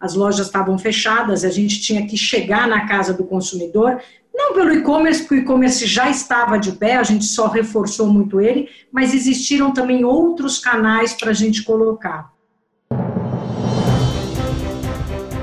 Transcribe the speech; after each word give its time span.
as 0.00 0.14
lojas 0.14 0.46
estavam 0.46 0.78
fechadas, 0.78 1.44
a 1.44 1.50
gente 1.50 1.80
tinha 1.80 2.06
que 2.06 2.16
chegar 2.16 2.66
na 2.66 2.86
casa 2.86 3.12
do 3.12 3.24
consumidor, 3.24 4.00
não 4.34 4.54
pelo 4.54 4.72
e-commerce, 4.72 5.20
porque 5.20 5.34
o 5.34 5.38
e-commerce 5.38 5.86
já 5.86 6.08
estava 6.08 6.58
de 6.58 6.72
pé, 6.72 6.96
a 6.96 7.02
gente 7.02 7.26
só 7.26 7.48
reforçou 7.48 8.06
muito 8.06 8.40
ele, 8.40 8.68
mas 8.90 9.12
existiram 9.12 9.72
também 9.72 10.04
outros 10.04 10.58
canais 10.58 11.12
para 11.12 11.30
a 11.30 11.34
gente 11.34 11.62
colocar. 11.62 12.32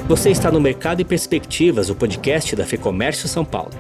Você 0.08 0.32
está 0.32 0.50
no 0.50 0.60
Mercado 0.60 1.02
e 1.02 1.06
Perspectivas, 1.06 1.90
o 1.90 1.96
podcast 1.96 2.56
da 2.56 2.66
FEComércio 2.66 3.28
São 3.28 3.44
Paulo. 3.44 3.72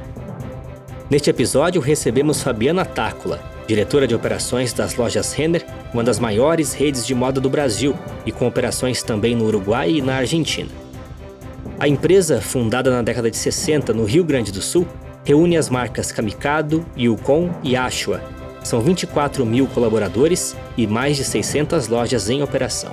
Neste 1.09 1.29
episódio, 1.29 1.81
recebemos 1.81 2.43
Fabiana 2.43 2.83
Tácula, 2.83 3.41
diretora 3.67 4.07
de 4.07 4.15
operações 4.15 4.71
das 4.71 4.95
lojas 4.95 5.33
Renner, 5.33 5.65
uma 5.93 6.03
das 6.03 6.17
maiores 6.17 6.73
redes 6.73 7.05
de 7.05 7.13
moda 7.13 7.41
do 7.41 7.49
Brasil 7.49 7.93
e 8.25 8.31
com 8.31 8.47
operações 8.47 9.03
também 9.03 9.35
no 9.35 9.45
Uruguai 9.45 9.91
e 9.91 10.01
na 10.01 10.15
Argentina. 10.15 10.69
A 11.77 11.87
empresa, 11.87 12.41
fundada 12.41 12.89
na 12.89 13.03
década 13.03 13.29
de 13.29 13.37
60 13.37 13.93
no 13.93 14.05
Rio 14.05 14.23
Grande 14.23 14.51
do 14.51 14.61
Sul, 14.61 14.87
reúne 15.23 15.57
as 15.57 15.69
marcas 15.69 16.11
Kamikado, 16.11 16.83
Yukon 16.97 17.51
e 17.61 17.75
Ashua. 17.75 18.23
São 18.63 18.81
24 18.81 19.45
mil 19.45 19.67
colaboradores 19.67 20.55
e 20.77 20.87
mais 20.87 21.17
de 21.17 21.23
600 21.23 21.87
lojas 21.87 22.29
em 22.29 22.41
operação. 22.41 22.91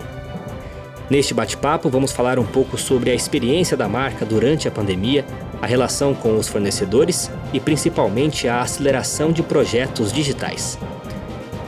Neste 1.11 1.35
bate-papo, 1.35 1.91
vamos 1.91 2.13
falar 2.13 2.39
um 2.39 2.47
pouco 2.47 2.79
sobre 2.79 3.11
a 3.11 3.15
experiência 3.15 3.77
da 3.77 3.87
marca 3.87 4.25
durante 4.25 4.67
a 4.67 4.71
pandemia, 4.71 5.25
a 5.61 5.67
relação 5.67 6.15
com 6.15 6.37
os 6.37 6.49
fornecedores 6.49 7.31
e 7.53 7.61
principalmente 7.61 8.49
a 8.49 8.63
aceleração 8.63 9.31
de 9.31 9.43
projetos 9.43 10.11
digitais. 10.11 10.79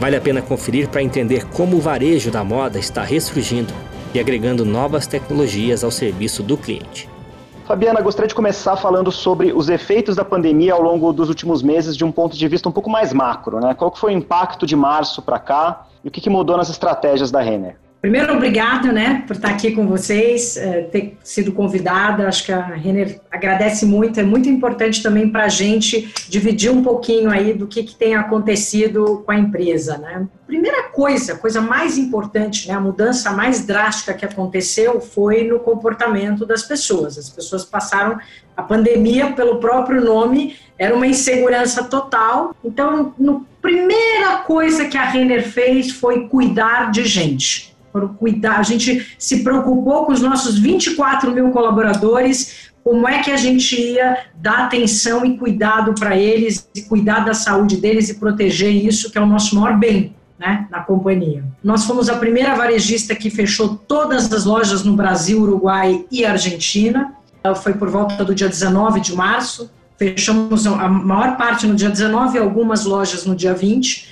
Vale 0.00 0.16
a 0.16 0.20
pena 0.20 0.40
conferir 0.40 0.88
para 0.88 1.02
entender 1.02 1.46
como 1.48 1.76
o 1.76 1.80
varejo 1.80 2.30
da 2.30 2.42
moda 2.42 2.78
está 2.78 3.02
ressurgindo 3.02 3.74
e 4.14 4.20
agregando 4.20 4.64
novas 4.64 5.06
tecnologias 5.06 5.84
ao 5.84 5.90
serviço 5.90 6.42
do 6.42 6.56
cliente. 6.56 7.08
Fabiana, 7.66 8.00
gostaria 8.00 8.28
de 8.28 8.34
começar 8.34 8.76
falando 8.76 9.12
sobre 9.12 9.52
os 9.52 9.68
efeitos 9.68 10.16
da 10.16 10.24
pandemia 10.24 10.72
ao 10.72 10.80
longo 10.80 11.12
dos 11.12 11.28
últimos 11.28 11.62
meses 11.62 11.94
de 11.94 12.04
um 12.04 12.12
ponto 12.12 12.36
de 12.36 12.48
vista 12.48 12.68
um 12.68 12.72
pouco 12.72 12.88
mais 12.88 13.12
macro. 13.12 13.60
Né? 13.60 13.74
Qual 13.74 13.94
foi 13.94 14.14
o 14.14 14.16
impacto 14.16 14.66
de 14.66 14.76
março 14.76 15.20
para 15.20 15.38
cá 15.38 15.86
e 16.02 16.08
o 16.08 16.10
que 16.10 16.30
mudou 16.30 16.56
nas 16.56 16.70
estratégias 16.70 17.30
da 17.30 17.42
Renner? 17.42 17.76
Primeiro, 18.00 18.34
obrigada, 18.34 18.92
né, 18.92 19.24
por 19.26 19.34
estar 19.34 19.48
aqui 19.48 19.72
com 19.72 19.86
vocês, 19.86 20.56
é, 20.56 20.82
ter 20.82 21.18
sido 21.24 21.52
convidada. 21.52 22.28
Acho 22.28 22.44
que 22.44 22.52
a 22.52 22.62
Renner 22.62 23.20
agradece 23.30 23.84
muito. 23.84 24.20
É 24.20 24.22
muito 24.22 24.48
importante 24.48 25.02
também 25.02 25.28
para 25.28 25.44
a 25.44 25.48
gente 25.48 26.12
dividir 26.28 26.70
um 26.70 26.82
pouquinho 26.82 27.30
aí 27.30 27.52
do 27.52 27.66
que, 27.66 27.82
que 27.82 27.96
tem 27.96 28.14
acontecido 28.14 29.22
com 29.24 29.32
a 29.32 29.36
empresa, 29.36 29.98
né. 29.98 30.26
Primeira 30.46 30.84
coisa, 30.90 31.34
coisa 31.36 31.60
mais 31.60 31.98
importante, 31.98 32.68
né, 32.68 32.74
a 32.74 32.80
mudança 32.80 33.32
mais 33.32 33.66
drástica 33.66 34.14
que 34.14 34.24
aconteceu 34.24 35.00
foi 35.00 35.42
no 35.42 35.58
comportamento 35.58 36.46
das 36.46 36.62
pessoas. 36.62 37.18
As 37.18 37.28
pessoas 37.28 37.64
passaram 37.64 38.18
a 38.56 38.62
pandemia, 38.62 39.32
pelo 39.32 39.58
próprio 39.58 40.00
nome, 40.04 40.54
era 40.78 40.94
uma 40.94 41.06
insegurança 41.06 41.82
total. 41.82 42.54
Então, 42.64 43.12
a 43.20 43.60
primeira 43.60 44.36
coisa 44.38 44.84
que 44.84 44.96
a 44.96 45.04
Renner 45.04 45.48
fez 45.48 45.90
foi 45.90 46.28
cuidar 46.28 46.92
de 46.92 47.04
gente 47.04 47.75
para 47.96 48.08
cuidar. 48.08 48.58
A 48.58 48.62
gente 48.62 49.14
se 49.18 49.42
preocupou 49.42 50.04
com 50.04 50.12
os 50.12 50.20
nossos 50.20 50.58
24 50.58 51.32
mil 51.32 51.50
colaboradores, 51.50 52.70
como 52.84 53.08
é 53.08 53.22
que 53.22 53.30
a 53.30 53.36
gente 53.36 53.74
ia 53.80 54.26
dar 54.34 54.66
atenção 54.66 55.24
e 55.24 55.38
cuidado 55.38 55.94
para 55.94 56.16
eles, 56.16 56.68
e 56.74 56.82
cuidar 56.82 57.20
da 57.20 57.32
saúde 57.32 57.78
deles 57.78 58.10
e 58.10 58.14
proteger 58.14 58.70
isso, 58.70 59.10
que 59.10 59.16
é 59.16 59.20
o 59.20 59.26
nosso 59.26 59.56
maior 59.56 59.78
bem. 59.78 60.14
Né, 60.38 60.66
na 60.70 60.80
companhia. 60.80 61.42
Nós 61.64 61.86
fomos 61.86 62.10
a 62.10 62.16
primeira 62.18 62.54
varejista 62.54 63.14
que 63.14 63.30
fechou 63.30 63.74
todas 63.74 64.30
as 64.30 64.44
lojas 64.44 64.84
no 64.84 64.94
Brasil, 64.94 65.40
Uruguai 65.40 66.04
e 66.12 66.26
Argentina. 66.26 67.14
Foi 67.62 67.72
por 67.72 67.88
volta 67.88 68.22
do 68.22 68.34
dia 68.34 68.46
19 68.46 69.00
de 69.00 69.14
março. 69.14 69.70
Fechamos 69.96 70.66
a 70.66 70.88
maior 70.90 71.38
parte 71.38 71.66
no 71.66 71.74
dia 71.74 71.88
19 71.88 72.36
e 72.36 72.38
algumas 72.38 72.84
lojas 72.84 73.24
no 73.24 73.34
dia 73.34 73.54
20. 73.54 74.06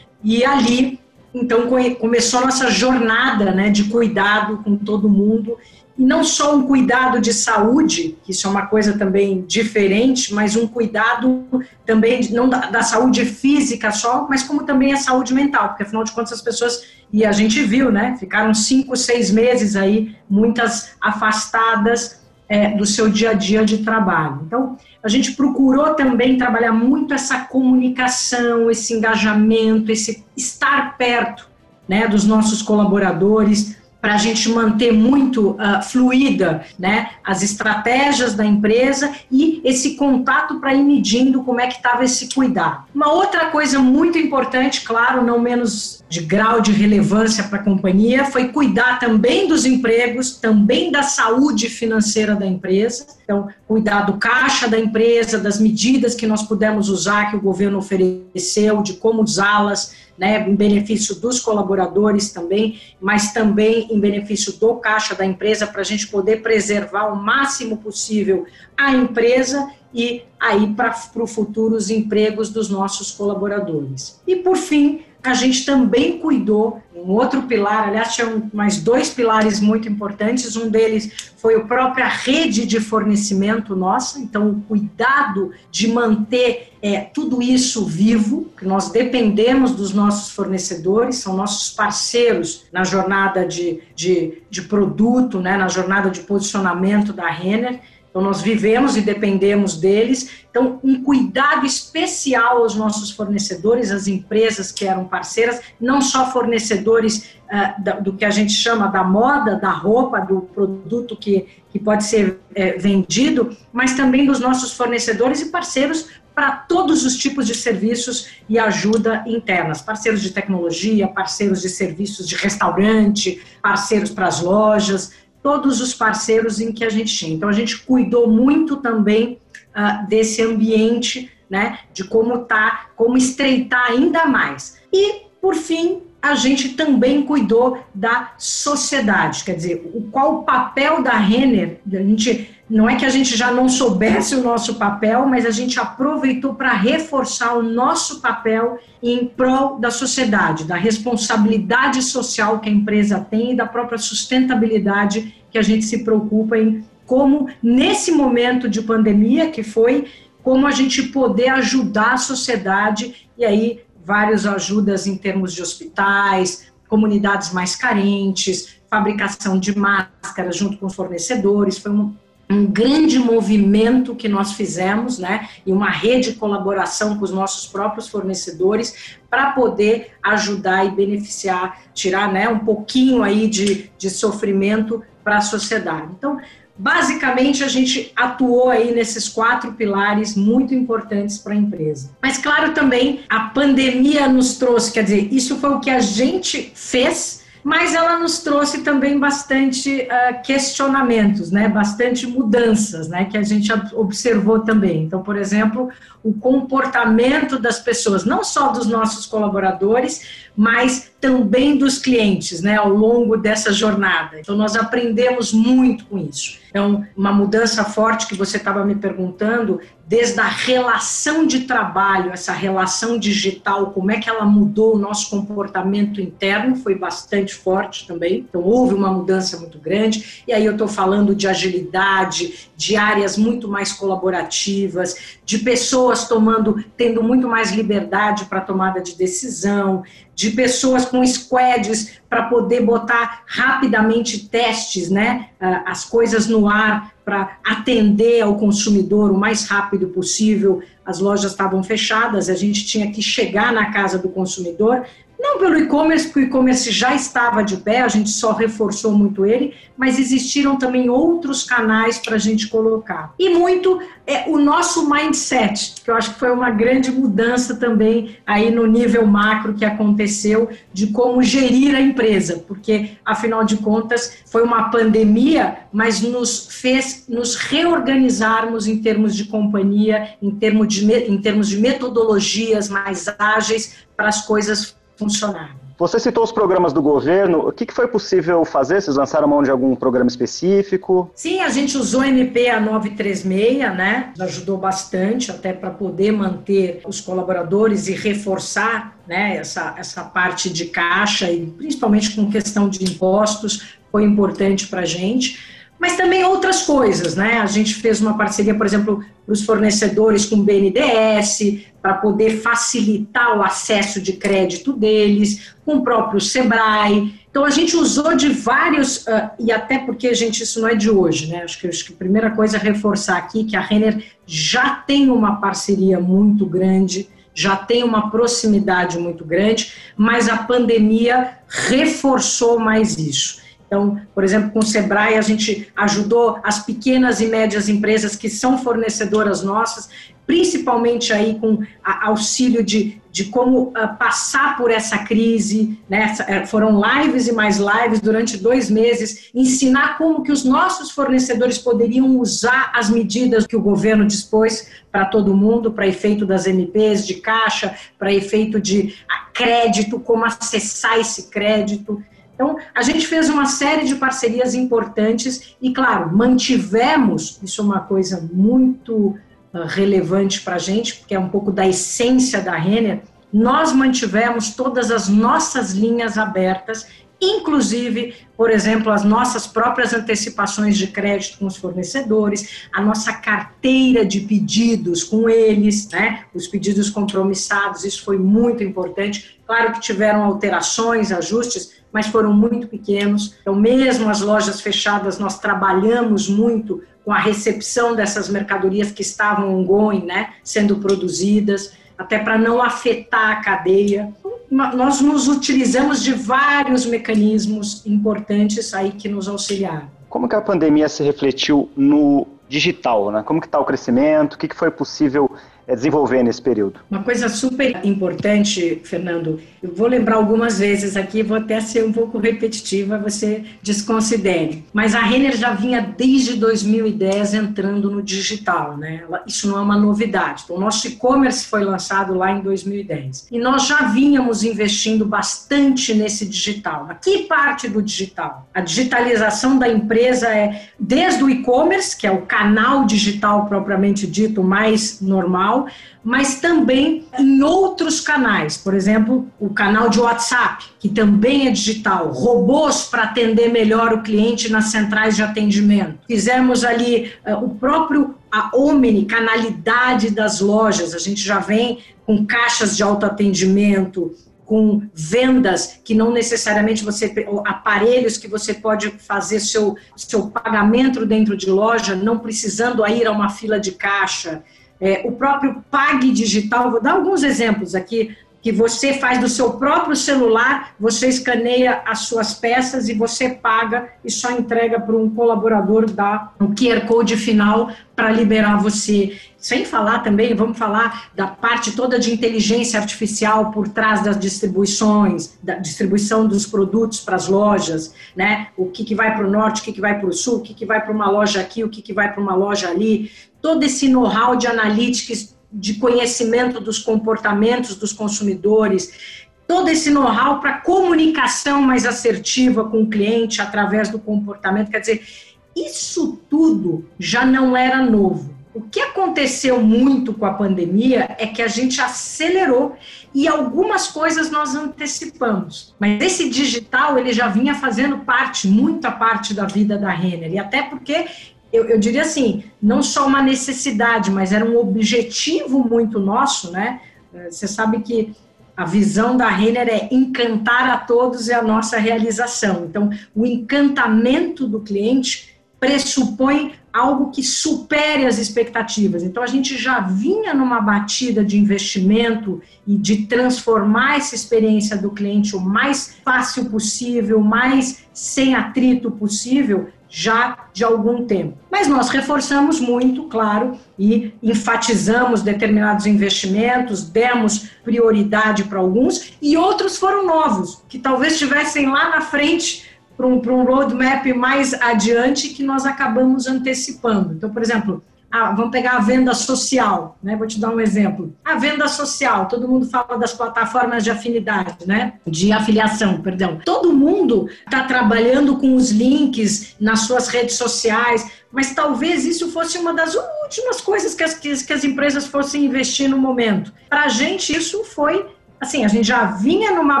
E 0.24 0.44
ali 0.44 0.98
então 1.34 1.66
começou 1.98 2.40
a 2.40 2.44
nossa 2.46 2.70
jornada 2.70 3.52
né, 3.52 3.70
de 3.70 3.84
cuidado 3.84 4.58
com 4.58 4.76
todo 4.76 5.08
mundo, 5.08 5.56
e 5.96 6.04
não 6.04 6.24
só 6.24 6.56
um 6.56 6.66
cuidado 6.66 7.20
de 7.20 7.32
saúde, 7.32 8.16
que 8.24 8.32
isso 8.32 8.46
é 8.46 8.50
uma 8.50 8.66
coisa 8.66 8.96
também 8.96 9.44
diferente, 9.46 10.32
mas 10.32 10.56
um 10.56 10.66
cuidado 10.66 11.44
também, 11.84 12.28
não 12.30 12.48
da, 12.48 12.70
da 12.70 12.82
saúde 12.82 13.26
física 13.26 13.90
só, 13.90 14.26
mas 14.28 14.42
como 14.42 14.64
também 14.64 14.92
a 14.92 14.96
saúde 14.96 15.34
mental, 15.34 15.68
porque 15.68 15.82
afinal 15.82 16.02
de 16.02 16.12
contas 16.12 16.32
as 16.32 16.42
pessoas, 16.42 16.82
e 17.12 17.26
a 17.26 17.32
gente 17.32 17.62
viu, 17.62 17.92
né, 17.92 18.16
ficaram 18.18 18.54
cinco, 18.54 18.96
seis 18.96 19.30
meses 19.30 19.76
aí, 19.76 20.16
muitas 20.28 20.92
afastadas, 21.00 22.21
é, 22.52 22.68
do 22.68 22.84
seu 22.84 23.08
dia 23.08 23.30
a 23.30 23.32
dia 23.32 23.64
de 23.64 23.78
trabalho. 23.78 24.42
Então, 24.46 24.76
a 25.02 25.08
gente 25.08 25.32
procurou 25.32 25.94
também 25.94 26.36
trabalhar 26.36 26.70
muito 26.70 27.14
essa 27.14 27.46
comunicação, 27.46 28.70
esse 28.70 28.92
engajamento, 28.92 29.90
esse 29.90 30.22
estar 30.36 30.98
perto 30.98 31.48
né, 31.88 32.06
dos 32.06 32.26
nossos 32.26 32.60
colaboradores, 32.60 33.78
para 34.02 34.14
a 34.14 34.18
gente 34.18 34.48
manter 34.48 34.92
muito 34.92 35.52
uh, 35.52 35.80
fluida 35.80 36.66
né, 36.76 37.10
as 37.22 37.40
estratégias 37.40 38.34
da 38.34 38.44
empresa 38.44 39.12
e 39.30 39.60
esse 39.64 39.94
contato 39.94 40.58
para 40.58 40.74
ir 40.74 40.82
medindo 40.82 41.44
como 41.44 41.60
é 41.60 41.68
que 41.68 41.76
estava 41.76 42.04
esse 42.04 42.28
cuidado. 42.34 42.82
Uma 42.92 43.12
outra 43.12 43.46
coisa 43.46 43.78
muito 43.78 44.18
importante, 44.18 44.80
claro, 44.80 45.24
não 45.24 45.38
menos 45.38 46.02
de 46.08 46.20
grau 46.20 46.60
de 46.60 46.72
relevância 46.72 47.44
para 47.44 47.60
a 47.60 47.62
companhia, 47.62 48.24
foi 48.24 48.48
cuidar 48.48 48.98
também 48.98 49.46
dos 49.46 49.64
empregos, 49.64 50.32
também 50.32 50.90
da 50.90 51.04
saúde 51.04 51.70
financeira 51.70 52.34
da 52.34 52.44
empresa. 52.44 53.06
Então, 53.22 53.48
cuidar 53.68 54.02
do 54.02 54.14
caixa 54.14 54.68
da 54.68 54.78
empresa, 54.78 55.38
das 55.38 55.60
medidas 55.60 56.14
que 56.14 56.26
nós 56.26 56.42
pudemos 56.42 56.88
usar, 56.88 57.30
que 57.30 57.36
o 57.36 57.40
governo 57.40 57.78
ofereceu, 57.78 58.82
de 58.82 58.94
como 58.94 59.22
usá-las, 59.22 59.94
né, 60.16 60.48
em 60.48 60.54
benefício 60.54 61.14
dos 61.14 61.40
colaboradores 61.40 62.30
também, 62.30 62.80
mas 63.00 63.32
também 63.32 63.88
em 63.90 63.98
benefício 63.98 64.52
do 64.54 64.76
caixa 64.76 65.14
da 65.14 65.24
empresa, 65.24 65.66
para 65.66 65.80
a 65.80 65.84
gente 65.84 66.08
poder 66.08 66.42
preservar 66.42 67.12
o 67.12 67.16
máximo 67.16 67.78
possível 67.78 68.46
a 68.76 68.92
empresa 68.92 69.70
e 69.94 70.22
aí 70.40 70.74
para 70.74 70.94
o 71.16 71.26
futuro 71.26 71.76
os 71.76 71.90
empregos 71.90 72.50
dos 72.50 72.68
nossos 72.68 73.10
colaboradores. 73.10 74.20
E 74.26 74.36
por 74.36 74.56
fim, 74.56 75.02
a 75.22 75.34
gente 75.34 75.64
também 75.64 76.18
cuidou, 76.18 76.82
um 76.94 77.10
outro 77.10 77.42
pilar, 77.42 77.88
aliás, 77.88 78.14
tinha 78.14 78.42
mais 78.52 78.78
dois 78.78 79.10
pilares 79.10 79.60
muito 79.60 79.88
importantes, 79.88 80.56
um 80.56 80.68
deles 80.68 81.32
foi 81.36 81.56
a 81.56 81.60
própria 81.60 82.06
rede 82.06 82.66
de 82.66 82.80
fornecimento 82.80 83.74
nossa, 83.74 84.18
então 84.20 84.50
o 84.50 84.60
cuidado 84.62 85.52
de 85.70 85.88
manter 85.88 86.72
é, 86.80 87.00
tudo 87.00 87.40
isso 87.40 87.84
vivo, 87.84 88.50
que 88.56 88.64
nós 88.64 88.90
dependemos 88.90 89.72
dos 89.72 89.92
nossos 89.92 90.32
fornecedores, 90.32 91.16
são 91.16 91.36
nossos 91.36 91.70
parceiros 91.70 92.64
na 92.72 92.84
jornada 92.84 93.46
de, 93.46 93.80
de, 93.94 94.42
de 94.50 94.62
produto, 94.62 95.40
né, 95.40 95.56
na 95.56 95.68
jornada 95.68 96.10
de 96.10 96.20
posicionamento 96.20 97.12
da 97.12 97.28
Renner, 97.28 97.80
então, 98.12 98.20
nós 98.20 98.42
vivemos 98.42 98.94
e 98.94 99.00
dependemos 99.00 99.74
deles. 99.80 100.44
Então, 100.50 100.78
um 100.84 101.02
cuidado 101.02 101.64
especial 101.64 102.58
aos 102.58 102.74
nossos 102.74 103.10
fornecedores, 103.10 103.90
às 103.90 104.06
empresas 104.06 104.70
que 104.70 104.84
eram 104.84 105.06
parceiras, 105.06 105.62
não 105.80 106.02
só 106.02 106.30
fornecedores 106.30 107.36
uh, 107.50 108.02
do 108.02 108.12
que 108.12 108.26
a 108.26 108.30
gente 108.30 108.52
chama 108.52 108.88
da 108.88 109.02
moda, 109.02 109.56
da 109.56 109.70
roupa, 109.70 110.20
do 110.20 110.42
produto 110.42 111.16
que, 111.16 111.48
que 111.70 111.78
pode 111.78 112.04
ser 112.04 112.38
é, 112.54 112.72
vendido, 112.76 113.56
mas 113.72 113.94
também 113.94 114.26
dos 114.26 114.40
nossos 114.40 114.74
fornecedores 114.74 115.40
e 115.40 115.46
parceiros 115.46 116.06
para 116.34 116.52
todos 116.52 117.04
os 117.04 117.16
tipos 117.16 117.46
de 117.46 117.54
serviços 117.54 118.28
e 118.48 118.58
ajuda 118.58 119.22
internas, 119.26 119.82
parceiros 119.82 120.20
de 120.20 120.30
tecnologia, 120.30 121.08
parceiros 121.08 121.60
de 121.60 121.68
serviços 121.68 122.26
de 122.26 122.36
restaurante, 122.36 123.42
parceiros 123.62 124.10
para 124.10 124.26
as 124.26 124.40
lojas, 124.40 125.12
todos 125.42 125.80
os 125.80 125.92
parceiros 125.92 126.60
em 126.60 126.72
que 126.72 126.84
a 126.84 126.90
gente 126.90 127.14
tinha. 127.14 127.34
Então, 127.34 127.48
a 127.48 127.52
gente 127.52 127.78
cuidou 127.78 128.28
muito 128.28 128.76
também 128.76 129.38
uh, 129.76 130.06
desse 130.08 130.42
ambiente, 130.42 131.30
né, 131.50 131.80
de 131.92 132.04
como 132.04 132.44
tá, 132.44 132.86
como 132.96 133.16
estreitar 133.16 133.90
ainda 133.90 134.24
mais. 134.24 134.78
E, 134.92 135.22
por 135.40 135.54
fim, 135.54 136.02
a 136.22 136.36
gente 136.36 136.70
também 136.70 137.22
cuidou 137.22 137.80
da 137.92 138.30
sociedade, 138.38 139.42
quer 139.42 139.56
dizer, 139.56 139.90
o, 139.92 140.02
qual 140.02 140.36
o 140.36 140.42
papel 140.44 141.02
da 141.02 141.16
Renner, 141.16 141.80
a 141.92 141.96
gente, 141.96 142.48
não 142.70 142.88
é 142.88 142.94
que 142.94 143.04
a 143.04 143.08
gente 143.08 143.36
já 143.36 143.50
não 143.50 143.68
soubesse 143.68 144.36
o 144.36 144.42
nosso 144.42 144.76
papel, 144.76 145.26
mas 145.26 145.44
a 145.44 145.50
gente 145.50 145.80
aproveitou 145.80 146.54
para 146.54 146.72
reforçar 146.74 147.54
o 147.54 147.62
nosso 147.62 148.20
papel 148.20 148.78
em 149.02 149.26
prol 149.26 149.80
da 149.80 149.90
sociedade, 149.90 150.62
da 150.62 150.76
responsabilidade 150.76 152.00
social 152.00 152.60
que 152.60 152.68
a 152.68 152.72
empresa 152.72 153.18
tem 153.18 153.52
e 153.52 153.56
da 153.56 153.66
própria 153.66 153.98
sustentabilidade 153.98 155.34
que 155.50 155.58
a 155.58 155.62
gente 155.62 155.84
se 155.84 156.04
preocupa 156.04 156.56
em 156.56 156.84
como, 157.04 157.48
nesse 157.60 158.12
momento 158.12 158.68
de 158.68 158.80
pandemia 158.80 159.50
que 159.50 159.64
foi, 159.64 160.06
como 160.42 160.66
a 160.66 160.70
gente 160.70 161.02
poder 161.02 161.48
ajudar 161.48 162.12
a 162.12 162.16
sociedade 162.16 163.28
e 163.36 163.44
aí 163.44 163.80
várias 164.04 164.46
ajudas 164.46 165.06
em 165.06 165.16
termos 165.16 165.52
de 165.52 165.62
hospitais, 165.62 166.72
comunidades 166.88 167.52
mais 167.52 167.74
carentes, 167.74 168.76
fabricação 168.90 169.58
de 169.58 169.76
máscaras 169.78 170.56
junto 170.56 170.76
com 170.76 170.86
os 170.86 170.94
fornecedores, 170.94 171.78
foi 171.78 171.90
um, 171.90 172.14
um 172.50 172.66
grande 172.66 173.18
movimento 173.18 174.14
que 174.14 174.28
nós 174.28 174.52
fizemos, 174.52 175.18
né, 175.18 175.48
e 175.64 175.72
uma 175.72 175.90
rede 175.90 176.32
de 176.32 176.36
colaboração 176.36 177.16
com 177.16 177.24
os 177.24 177.30
nossos 177.30 177.66
próprios 177.66 178.08
fornecedores 178.08 179.16
para 179.30 179.52
poder 179.52 180.12
ajudar 180.22 180.84
e 180.84 180.90
beneficiar, 180.90 181.80
tirar, 181.94 182.30
né, 182.30 182.48
um 182.48 182.58
pouquinho 182.58 183.22
aí 183.22 183.48
de, 183.48 183.90
de 183.96 184.10
sofrimento 184.10 185.02
para 185.24 185.38
a 185.38 185.40
sociedade. 185.40 186.08
Então, 186.18 186.38
basicamente 186.76 187.62
a 187.62 187.68
gente 187.68 188.12
atuou 188.16 188.70
aí 188.70 188.94
nesses 188.94 189.28
quatro 189.28 189.72
pilares 189.72 190.34
muito 190.34 190.74
importantes 190.74 191.38
para 191.38 191.52
a 191.52 191.56
empresa. 191.56 192.10
Mas 192.20 192.38
claro 192.38 192.72
também 192.72 193.20
a 193.28 193.40
pandemia 193.40 194.28
nos 194.28 194.56
trouxe, 194.56 194.92
quer 194.92 195.04
dizer, 195.04 195.28
isso 195.32 195.56
foi 195.56 195.70
o 195.70 195.80
que 195.80 195.90
a 195.90 196.00
gente 196.00 196.72
fez 196.74 197.42
mas 197.64 197.94
ela 197.94 198.18
nos 198.18 198.40
trouxe 198.40 198.82
também 198.82 199.18
bastante 199.18 200.02
uh, 200.02 200.42
questionamentos, 200.42 201.50
né, 201.50 201.68
bastante 201.68 202.26
mudanças, 202.26 203.08
né, 203.08 203.26
que 203.26 203.38
a 203.38 203.42
gente 203.42 203.72
observou 203.94 204.60
também. 204.60 205.04
Então, 205.04 205.22
por 205.22 205.36
exemplo, 205.36 205.88
o 206.24 206.32
comportamento 206.32 207.58
das 207.58 207.78
pessoas, 207.78 208.24
não 208.24 208.42
só 208.42 208.68
dos 208.72 208.86
nossos 208.86 209.26
colaboradores, 209.26 210.48
mas 210.56 211.11
também 211.22 211.78
dos 211.78 211.98
clientes, 211.98 212.60
né, 212.60 212.76
ao 212.76 212.88
longo 212.88 213.36
dessa 213.36 213.72
jornada. 213.72 214.40
Então, 214.40 214.56
nós 214.56 214.74
aprendemos 214.74 215.52
muito 215.52 216.04
com 216.06 216.18
isso. 216.18 216.60
Então, 216.68 217.06
uma 217.16 217.32
mudança 217.32 217.84
forte 217.84 218.26
que 218.26 218.34
você 218.34 218.56
estava 218.56 218.84
me 218.84 218.96
perguntando, 218.96 219.78
desde 220.04 220.40
a 220.40 220.48
relação 220.48 221.46
de 221.46 221.60
trabalho, 221.60 222.32
essa 222.32 222.52
relação 222.52 223.18
digital, 223.18 223.92
como 223.92 224.10
é 224.10 224.18
que 224.18 224.28
ela 224.28 224.44
mudou 224.44 224.96
o 224.96 224.98
nosso 224.98 225.30
comportamento 225.30 226.20
interno, 226.20 226.74
foi 226.74 226.96
bastante 226.96 227.54
forte 227.54 228.04
também. 228.04 228.44
Então, 228.48 228.60
houve 228.62 228.92
uma 228.92 229.12
mudança 229.12 229.56
muito 229.58 229.78
grande. 229.78 230.42
E 230.48 230.52
aí, 230.52 230.64
eu 230.64 230.72
estou 230.72 230.88
falando 230.88 231.36
de 231.36 231.46
agilidade, 231.46 232.70
de 232.76 232.96
áreas 232.96 233.36
muito 233.36 233.68
mais 233.68 233.92
colaborativas, 233.92 235.38
de 235.44 235.58
pessoas 235.58 236.26
tomando, 236.26 236.82
tendo 236.96 237.22
muito 237.22 237.46
mais 237.46 237.70
liberdade 237.70 238.46
para 238.46 238.60
tomada 238.60 239.00
de 239.00 239.14
decisão, 239.14 240.02
de 240.34 240.50
pessoas 240.50 241.04
com 241.04 241.24
squads 241.26 242.18
para 242.28 242.44
poder 242.44 242.82
botar 242.82 243.42
rapidamente 243.46 244.48
testes, 244.48 245.10
né, 245.10 245.50
as 245.60 246.04
coisas 246.04 246.46
no 246.46 246.68
ar 246.68 247.12
para 247.24 247.58
atender 247.64 248.40
ao 248.40 248.56
consumidor 248.56 249.30
o 249.30 249.38
mais 249.38 249.66
rápido 249.68 250.08
possível. 250.08 250.82
As 251.04 251.18
lojas 251.18 251.52
estavam 251.52 251.82
fechadas, 251.82 252.48
a 252.48 252.54
gente 252.54 252.84
tinha 252.86 253.12
que 253.12 253.22
chegar 253.22 253.72
na 253.72 253.92
casa 253.92 254.18
do 254.18 254.28
consumidor 254.28 255.04
não 255.42 255.58
pelo 255.58 255.76
e-commerce, 255.76 256.26
porque 256.26 256.38
o 256.38 256.42
e-commerce 256.44 256.92
já 256.92 257.16
estava 257.16 257.64
de 257.64 257.76
pé, 257.76 258.00
a 258.00 258.08
gente 258.08 258.30
só 258.30 258.52
reforçou 258.52 259.10
muito 259.10 259.44
ele, 259.44 259.74
mas 259.96 260.16
existiram 260.16 260.76
também 260.76 261.10
outros 261.10 261.64
canais 261.64 262.18
para 262.18 262.36
a 262.36 262.38
gente 262.38 262.68
colocar. 262.68 263.34
E 263.36 263.50
muito 263.50 264.00
é 264.24 264.48
o 264.48 264.56
nosso 264.56 265.10
mindset, 265.10 265.94
que 266.04 266.08
eu 266.08 266.14
acho 266.14 266.34
que 266.34 266.38
foi 266.38 266.52
uma 266.52 266.70
grande 266.70 267.10
mudança 267.10 267.74
também 267.74 268.36
aí 268.46 268.70
no 268.70 268.86
nível 268.86 269.26
macro 269.26 269.74
que 269.74 269.84
aconteceu 269.84 270.70
de 270.92 271.08
como 271.08 271.42
gerir 271.42 271.96
a 271.96 272.00
empresa, 272.00 272.64
porque 272.68 273.16
afinal 273.24 273.64
de 273.64 273.78
contas 273.78 274.44
foi 274.46 274.62
uma 274.62 274.90
pandemia, 274.90 275.78
mas 275.92 276.20
nos 276.20 276.68
fez 276.70 277.24
nos 277.28 277.56
reorganizarmos 277.56 278.86
em 278.86 278.98
termos 279.02 279.34
de 279.34 279.46
companhia, 279.46 280.36
em 280.40 280.52
termos 280.52 280.86
de, 280.86 281.12
em 281.12 281.38
termos 281.38 281.68
de 281.68 281.78
metodologias 281.78 282.88
mais 282.88 283.26
ágeis 283.40 284.06
para 284.16 284.28
as 284.28 284.46
coisas 284.46 285.01
funcionar. 285.16 285.76
Você 285.98 286.18
citou 286.18 286.42
os 286.42 286.50
programas 286.50 286.92
do 286.92 287.00
governo. 287.00 287.68
O 287.68 287.70
que, 287.70 287.86
foi 287.92 288.08
possível 288.08 288.64
fazer? 288.64 289.00
Vocês 289.00 289.16
lançaram 289.16 289.46
mão 289.46 289.62
de 289.62 289.70
algum 289.70 289.94
programa 289.94 290.28
específico? 290.28 291.30
Sim, 291.34 291.60
a 291.60 291.68
gente 291.68 291.96
usou 291.96 292.22
MPA 292.22 292.80
936, 292.80 293.78
né? 293.96 294.32
Ajudou 294.40 294.78
bastante 294.78 295.52
até 295.52 295.72
para 295.72 295.90
poder 295.90 296.32
manter 296.32 297.02
os 297.06 297.20
colaboradores 297.20 298.08
e 298.08 298.14
reforçar 298.14 299.16
né, 299.28 299.56
essa, 299.56 299.94
essa 299.96 300.24
parte 300.24 300.70
de 300.70 300.86
caixa 300.86 301.48
e 301.50 301.66
principalmente 301.66 302.34
com 302.34 302.50
questão 302.50 302.88
de 302.88 303.04
impostos 303.04 303.96
foi 304.10 304.24
importante 304.24 304.88
para 304.88 305.02
a 305.02 305.06
gente 305.06 305.71
mas 306.02 306.16
também 306.16 306.42
outras 306.42 306.82
coisas, 306.82 307.36
né? 307.36 307.60
A 307.60 307.66
gente 307.66 307.94
fez 307.94 308.20
uma 308.20 308.36
parceria, 308.36 308.74
por 308.74 308.84
exemplo, 308.84 309.24
para 309.46 309.52
os 309.52 309.64
fornecedores 309.64 310.44
com 310.44 310.56
o 310.56 310.62
BNDES, 310.64 311.82
para 312.02 312.14
poder 312.14 312.60
facilitar 312.60 313.56
o 313.56 313.62
acesso 313.62 314.20
de 314.20 314.32
crédito 314.32 314.92
deles, 314.92 315.76
com 315.86 315.98
o 315.98 316.02
próprio 316.02 316.40
Sebrae. 316.40 317.32
Então, 317.48 317.64
a 317.64 317.70
gente 317.70 317.94
usou 317.94 318.34
de 318.34 318.48
vários, 318.48 319.18
uh, 319.28 319.50
e 319.60 319.70
até 319.70 319.96
porque, 320.00 320.34
gente, 320.34 320.64
isso 320.64 320.80
não 320.80 320.88
é 320.88 320.96
de 320.96 321.08
hoje, 321.08 321.46
né? 321.46 321.62
Acho 321.62 321.78
que, 321.78 321.86
acho 321.86 322.04
que 322.04 322.12
a 322.12 322.16
primeira 322.16 322.50
coisa 322.50 322.78
é 322.78 322.80
reforçar 322.80 323.36
aqui 323.36 323.62
que 323.62 323.76
a 323.76 323.80
Renner 323.80 324.24
já 324.44 324.96
tem 324.96 325.30
uma 325.30 325.60
parceria 325.60 326.18
muito 326.18 326.66
grande, 326.66 327.28
já 327.54 327.76
tem 327.76 328.02
uma 328.02 328.28
proximidade 328.28 329.20
muito 329.20 329.44
grande, 329.44 329.92
mas 330.16 330.48
a 330.48 330.56
pandemia 330.56 331.58
reforçou 331.68 332.80
mais 332.80 333.16
isso. 333.16 333.61
Então, 333.92 334.18
por 334.34 334.42
exemplo, 334.42 334.70
com 334.70 334.78
o 334.78 334.82
Sebrae, 334.82 335.36
a 335.36 335.42
gente 335.42 335.92
ajudou 335.94 336.58
as 336.64 336.82
pequenas 336.82 337.42
e 337.42 337.46
médias 337.48 337.90
empresas 337.90 338.34
que 338.34 338.48
são 338.48 338.78
fornecedoras 338.78 339.62
nossas, 339.62 340.08
principalmente 340.46 341.30
aí 341.30 341.58
com 341.60 341.82
auxílio 342.02 342.82
de, 342.82 343.20
de 343.30 343.44
como 343.44 343.88
uh, 343.88 344.16
passar 344.18 344.78
por 344.78 344.90
essa 344.90 345.18
crise, 345.18 346.00
né? 346.08 346.34
É, 346.48 346.64
foram 346.64 346.98
lives 346.98 347.48
e 347.48 347.52
mais 347.52 347.76
lives 347.76 348.22
durante 348.22 348.56
dois 348.56 348.88
meses, 348.88 349.50
ensinar 349.54 350.16
como 350.16 350.42
que 350.42 350.50
os 350.50 350.64
nossos 350.64 351.10
fornecedores 351.10 351.76
poderiam 351.76 352.38
usar 352.38 352.92
as 352.94 353.10
medidas 353.10 353.66
que 353.66 353.76
o 353.76 353.82
governo 353.82 354.26
dispôs 354.26 354.88
para 355.10 355.26
todo 355.26 355.54
mundo, 355.54 355.92
para 355.92 356.06
efeito 356.06 356.46
das 356.46 356.66
MPs 356.66 357.26
de 357.26 357.34
caixa, 357.34 357.94
para 358.18 358.32
efeito 358.32 358.80
de 358.80 359.14
crédito, 359.52 360.18
como 360.18 360.46
acessar 360.46 361.18
esse 361.18 361.50
crédito. 361.50 362.22
Então, 362.62 362.76
a 362.94 363.02
gente 363.02 363.26
fez 363.26 363.48
uma 363.48 363.66
série 363.66 364.06
de 364.06 364.14
parcerias 364.14 364.72
importantes 364.72 365.74
e, 365.82 365.92
claro, 365.92 366.34
mantivemos, 366.36 367.58
isso 367.60 367.80
é 367.80 367.84
uma 367.84 367.98
coisa 367.98 368.48
muito 368.52 369.36
uh, 369.74 369.84
relevante 369.88 370.60
para 370.60 370.76
a 370.76 370.78
gente, 370.78 371.16
porque 371.16 371.34
é 371.34 371.38
um 371.40 371.48
pouco 371.48 371.72
da 371.72 371.84
essência 371.88 372.60
da 372.60 372.76
Renner, 372.76 373.22
nós 373.52 373.92
mantivemos 373.92 374.76
todas 374.76 375.10
as 375.10 375.28
nossas 375.28 375.90
linhas 375.90 376.38
abertas, 376.38 377.08
inclusive, 377.42 378.34
por 378.56 378.70
exemplo, 378.70 379.10
as 379.10 379.24
nossas 379.24 379.66
próprias 379.66 380.14
antecipações 380.14 380.96
de 380.96 381.08
crédito 381.08 381.58
com 381.58 381.66
os 381.66 381.76
fornecedores, 381.76 382.86
a 382.92 383.02
nossa 383.02 383.32
carteira 383.32 384.24
de 384.24 384.40
pedidos 384.40 385.24
com 385.24 385.48
eles, 385.48 386.08
né, 386.10 386.44
os 386.54 386.68
pedidos 386.68 387.10
compromissados, 387.10 388.04
isso 388.04 388.24
foi 388.24 388.38
muito 388.38 388.84
importante. 388.84 389.58
Claro 389.66 389.92
que 389.92 390.00
tiveram 390.00 390.44
alterações, 390.44 391.32
ajustes, 391.32 392.02
mas 392.12 392.26
foram 392.28 392.52
muito 392.52 392.86
pequenos. 392.86 393.56
Então, 393.60 393.74
mesmo 393.74 394.28
as 394.28 394.40
lojas 394.40 394.80
fechadas, 394.80 395.38
nós 395.38 395.58
trabalhamos 395.58 396.48
muito 396.48 397.02
com 397.24 397.32
a 397.32 397.38
recepção 397.38 398.14
dessas 398.14 398.48
mercadorias 398.48 399.10
que 399.10 399.22
estavam 399.22 399.74
ongoing, 399.74 400.24
né, 400.24 400.54
sendo 400.62 400.98
produzidas, 400.98 401.92
até 402.16 402.38
para 402.38 402.56
não 402.58 402.80
afetar 402.80 403.50
a 403.50 403.56
cadeia. 403.56 404.32
Nós 404.72 405.20
nos 405.20 405.48
utilizamos 405.48 406.22
de 406.22 406.32
vários 406.32 407.04
mecanismos 407.04 408.06
importantes 408.06 408.94
aí 408.94 409.12
que 409.12 409.28
nos 409.28 409.46
auxiliaram. 409.46 410.08
Como 410.30 410.48
que 410.48 410.56
a 410.56 410.62
pandemia 410.62 411.10
se 411.10 411.22
refletiu 411.22 411.90
no 411.94 412.46
digital, 412.70 413.30
né? 413.30 413.42
Como 413.42 413.60
que 413.60 413.66
está 413.66 413.78
o 413.78 413.84
crescimento? 413.84 414.54
O 414.54 414.58
que, 414.58 414.66
que 414.66 414.74
foi 414.74 414.90
possível 414.90 415.50
é, 415.86 415.94
desenvolver 415.94 416.42
nesse 416.42 416.62
período. 416.62 417.00
Uma 417.10 417.22
coisa 417.22 417.48
super 417.48 418.00
importante, 418.02 419.02
Fernando, 419.04 419.60
eu 419.82 419.92
vou 419.92 420.06
lembrar 420.06 420.36
algumas 420.36 420.78
vezes 420.78 421.16
aqui, 421.16 421.42
vou 421.42 421.56
até 421.56 421.80
ser 421.80 422.04
um 422.04 422.12
pouco 422.12 422.38
repetitiva, 422.38 423.18
você 423.18 423.64
desconsidere. 423.82 424.84
Mas 424.92 425.14
a 425.14 425.20
Renner 425.20 425.56
já 425.56 425.72
vinha 425.72 426.14
desde 426.16 426.54
2010 426.54 427.54
entrando 427.54 428.08
no 428.08 428.22
digital, 428.22 428.96
né? 428.96 429.24
Isso 429.44 429.68
não 429.68 429.78
é 429.78 429.80
uma 429.80 429.98
novidade. 429.98 430.62
Então, 430.64 430.76
o 430.76 430.80
nosso 430.80 431.08
e-commerce 431.08 431.66
foi 431.66 431.82
lançado 431.82 432.32
lá 432.32 432.52
em 432.52 432.60
2010. 432.60 433.48
E 433.50 433.58
nós 433.58 433.88
já 433.88 434.02
vínhamos 434.04 434.62
investindo 434.62 435.26
bastante 435.26 436.14
nesse 436.14 436.46
digital. 436.46 437.06
A 437.10 437.14
que 437.14 437.44
parte 437.44 437.88
do 437.88 438.00
digital? 438.00 438.68
A 438.72 438.80
digitalização 438.80 439.78
da 439.78 439.88
empresa 439.88 440.46
é 440.46 440.90
desde 440.98 441.42
o 441.42 441.50
e-commerce, 441.50 442.16
que 442.16 442.26
é 442.26 442.30
o 442.30 442.42
canal 442.42 443.04
digital 443.04 443.66
propriamente 443.66 444.28
dito 444.28 444.62
mais 444.62 445.20
normal, 445.20 445.88
mas 446.22 446.60
também 446.60 447.24
em 447.38 447.62
outros 447.62 448.20
canais, 448.20 448.76
por 448.76 448.94
exemplo, 448.94 449.48
o 449.58 449.70
canal 449.72 450.08
de 450.08 450.20
WhatsApp, 450.20 450.84
que 450.98 451.08
também 451.08 451.68
é 451.68 451.70
digital, 451.70 452.32
robôs 452.32 453.04
para 453.04 453.24
atender 453.24 453.68
melhor 453.68 454.12
o 454.12 454.22
cliente 454.22 454.70
nas 454.70 454.86
centrais 454.86 455.36
de 455.36 455.42
atendimento. 455.42 456.18
Fizemos 456.26 456.84
ali 456.84 457.32
uh, 457.46 457.64
o 457.64 457.74
próprio 457.74 458.34
a 458.50 458.70
omni, 458.76 459.24
canalidade 459.24 460.30
das 460.30 460.60
lojas, 460.60 461.14
a 461.14 461.18
gente 461.18 461.40
já 461.40 461.58
vem 461.58 462.00
com 462.26 462.44
caixas 462.44 462.94
de 462.96 463.02
autoatendimento, 463.02 464.34
com 464.64 465.02
vendas 465.12 466.00
que 466.04 466.14
não 466.14 466.32
necessariamente 466.32 467.04
você 467.04 467.32
aparelhos 467.64 468.36
que 468.38 468.48
você 468.48 468.74
pode 468.74 469.10
fazer 469.10 469.60
seu 469.60 469.96
seu 470.16 470.48
pagamento 470.48 471.26
dentro 471.26 471.56
de 471.56 471.68
loja, 471.68 472.14
não 472.14 472.38
precisando 472.38 473.06
ir 473.06 473.26
a 473.26 473.32
uma 473.32 473.48
fila 473.48 473.80
de 473.80 473.92
caixa. 473.92 474.62
É, 475.00 475.22
o 475.26 475.32
próprio 475.32 475.82
Pag 475.90 476.30
Digital, 476.30 476.90
vou 476.90 477.02
dar 477.02 477.14
alguns 477.14 477.42
exemplos 477.42 477.94
aqui 477.94 478.36
que 478.62 478.70
você 478.70 479.14
faz 479.14 479.40
do 479.40 479.48
seu 479.48 479.72
próprio 479.72 480.14
celular, 480.14 480.94
você 480.98 481.26
escaneia 481.26 482.00
as 482.06 482.20
suas 482.20 482.54
peças 482.54 483.08
e 483.08 483.14
você 483.14 483.50
paga 483.50 484.08
e 484.24 484.30
só 484.30 484.52
entrega 484.52 485.00
para 485.00 485.16
um 485.16 485.28
colaborador 485.28 486.08
da 486.08 486.52
o 486.60 486.68
QR 486.68 487.04
Code 487.06 487.36
final 487.36 487.90
para 488.14 488.30
liberar 488.30 488.76
você. 488.76 489.36
Sem 489.58 489.84
falar 489.84 490.20
também, 490.20 490.54
vamos 490.54 490.78
falar 490.78 491.30
da 491.34 491.48
parte 491.48 491.92
toda 491.92 492.18
de 492.18 492.32
inteligência 492.32 493.00
artificial 493.00 493.72
por 493.72 493.88
trás 493.88 494.22
das 494.22 494.38
distribuições, 494.38 495.58
da 495.62 495.74
distribuição 495.74 496.46
dos 496.46 496.64
produtos 496.64 497.20
para 497.20 497.36
as 497.36 497.48
lojas, 497.48 498.14
né? 498.36 498.68
O 498.76 498.86
que, 498.86 499.04
que 499.04 499.14
vai 499.14 499.34
para 499.34 499.46
o 499.46 499.50
norte, 499.50 499.80
o 499.80 499.84
que, 499.84 499.92
que 499.92 500.00
vai 500.00 500.18
para 500.18 500.28
o 500.28 500.32
sul, 500.32 500.58
o 500.58 500.62
que, 500.62 500.74
que 500.74 500.86
vai 500.86 501.00
para 501.00 501.12
uma 501.12 501.28
loja 501.28 501.60
aqui, 501.60 501.82
o 501.82 501.88
que, 501.88 502.00
que 502.00 502.12
vai 502.12 502.32
para 502.32 502.42
uma 502.42 502.54
loja 502.54 502.88
ali. 502.88 503.30
Todo 503.60 503.82
esse 503.82 504.08
know-how 504.08 504.56
de 504.56 504.66
analytics 504.66 505.56
de 505.72 505.94
conhecimento 505.94 506.80
dos 506.80 506.98
comportamentos 506.98 507.96
dos 507.96 508.12
consumidores, 508.12 509.42
todo 509.66 509.88
esse 509.88 510.10
know-how 510.10 510.60
para 510.60 510.80
comunicação 510.80 511.80
mais 511.80 512.04
assertiva 512.04 512.84
com 512.84 513.02
o 513.02 513.08
cliente 513.08 513.62
através 513.62 514.08
do 514.10 514.18
comportamento. 514.18 514.90
Quer 514.90 515.00
dizer, 515.00 515.26
isso 515.74 516.40
tudo 516.50 517.08
já 517.18 517.46
não 517.46 517.76
era 517.76 518.02
novo. 518.02 518.52
O 518.74 518.80
que 518.80 519.00
aconteceu 519.00 519.82
muito 519.82 520.32
com 520.32 520.46
a 520.46 520.54
pandemia 520.54 521.36
é 521.38 521.46
que 521.46 521.60
a 521.60 521.68
gente 521.68 522.00
acelerou 522.00 522.96
e 523.34 523.46
algumas 523.46 524.08
coisas 524.08 524.50
nós 524.50 524.74
antecipamos. 524.74 525.94
Mas 525.98 526.22
esse 526.22 526.48
digital 526.48 527.18
ele 527.18 527.34
já 527.34 527.48
vinha 527.48 527.74
fazendo 527.74 528.18
parte, 528.20 528.66
muita 528.66 529.10
parte 529.10 529.52
da 529.52 529.66
vida 529.66 529.98
da 529.98 530.10
Renner. 530.10 530.52
E 530.52 530.58
até 530.58 530.82
porque 530.82 531.26
eu, 531.72 531.84
eu, 531.88 531.98
diria 531.98 532.22
assim, 532.22 532.64
não 532.80 533.02
só 533.02 533.26
uma 533.26 533.42
necessidade, 533.42 534.30
mas 534.30 534.52
era 534.52 534.64
um 534.64 534.76
objetivo 534.76 535.78
muito 535.78 536.20
nosso, 536.20 536.70
né? 536.70 537.00
É, 537.32 537.50
você 537.50 537.66
sabe 537.66 538.00
que 538.00 538.34
a 538.76 538.84
visão 538.84 539.36
da 539.36 539.48
Renner 539.48 539.88
é 539.88 540.08
encantar 540.10 540.88
a 540.90 540.98
todos 540.98 541.48
é 541.48 541.54
a 541.54 541.62
nossa 541.62 541.98
realização. 541.98 542.86
Então, 542.88 543.10
o 543.34 543.46
encantamento 543.46 544.66
do 544.66 544.80
cliente 544.80 545.52
pressupõe 545.78 546.72
algo 546.92 547.30
que 547.30 547.42
supere 547.42 548.26
as 548.26 548.38
expectativas. 548.38 549.22
Então, 549.22 549.42
a 549.42 549.46
gente 549.46 549.76
já 549.76 550.00
vinha 550.00 550.52
numa 550.52 550.80
batida 550.80 551.44
de 551.44 551.58
investimento 551.58 552.60
e 552.86 552.96
de 552.96 553.26
transformar 553.26 554.16
essa 554.16 554.34
experiência 554.34 554.96
do 554.96 555.10
cliente 555.10 555.56
o 555.56 555.60
mais 555.60 556.16
fácil 556.22 556.66
possível, 556.66 557.40
mais 557.40 558.04
sem 558.12 558.54
atrito 558.54 559.10
possível, 559.10 559.88
já 560.14 560.66
de 560.74 560.84
algum 560.84 561.24
tempo. 561.24 561.56
Mas 561.70 561.88
nós 561.88 562.10
reforçamos 562.10 562.78
muito, 562.78 563.24
claro, 563.24 563.78
e 563.98 564.34
enfatizamos 564.42 565.40
determinados 565.40 566.04
investimentos, 566.04 567.08
demos 567.08 567.70
prioridade 567.82 568.64
para 568.64 568.78
alguns, 568.78 569.32
e 569.40 569.56
outros 569.56 569.96
foram 569.96 570.26
novos, 570.26 570.82
que 570.86 570.98
talvez 570.98 571.32
estivessem 571.32 571.88
lá 571.88 572.10
na 572.10 572.20
frente 572.20 572.84
para 573.16 573.26
um, 573.26 573.36
um 573.36 573.64
roadmap 573.64 574.26
mais 574.34 574.74
adiante 574.74 575.48
que 575.48 575.62
nós 575.62 575.86
acabamos 575.86 576.46
antecipando. 576.46 577.32
Então, 577.32 577.48
por 577.48 577.62
exemplo, 577.62 578.04
ah, 578.32 578.50
vamos 578.52 578.70
pegar 578.70 578.92
a 578.92 579.00
venda 579.00 579.34
social, 579.34 580.16
né? 580.22 580.34
Vou 580.36 580.46
te 580.46 580.58
dar 580.58 580.70
um 580.70 580.80
exemplo. 580.80 581.36
A 581.44 581.56
venda 581.56 581.86
social, 581.86 582.48
todo 582.48 582.66
mundo 582.66 582.88
fala 582.88 583.18
das 583.18 583.34
plataformas 583.34 584.02
de 584.02 584.10
afinidade, 584.10 584.86
né? 584.86 585.14
De 585.26 585.52
afiliação, 585.52 586.22
perdão. 586.22 586.58
Todo 586.64 586.94
mundo 586.94 587.46
está 587.66 587.84
trabalhando 587.84 588.56
com 588.56 588.74
os 588.74 588.90
links 588.90 589.76
nas 589.78 590.06
suas 590.06 590.28
redes 590.28 590.56
sociais, 590.56 591.30
mas 591.52 591.74
talvez 591.74 592.24
isso 592.24 592.50
fosse 592.50 592.78
uma 592.78 592.94
das 592.94 593.14
últimas 593.14 593.82
coisas 593.82 594.14
que 594.14 594.24
as, 594.24 594.34
que 594.34 594.72
as 594.72 594.82
empresas 594.82 595.26
fossem 595.26 595.66
investir 595.66 596.08
no 596.08 596.16
momento. 596.16 596.72
Para 596.88 597.02
a 597.02 597.08
gente, 597.08 597.54
isso 597.54 597.84
foi 597.84 598.26
assim, 598.62 598.84
a 598.84 598.88
gente 598.88 599.06
já 599.06 599.24
vinha 599.24 599.72
numa 599.72 600.00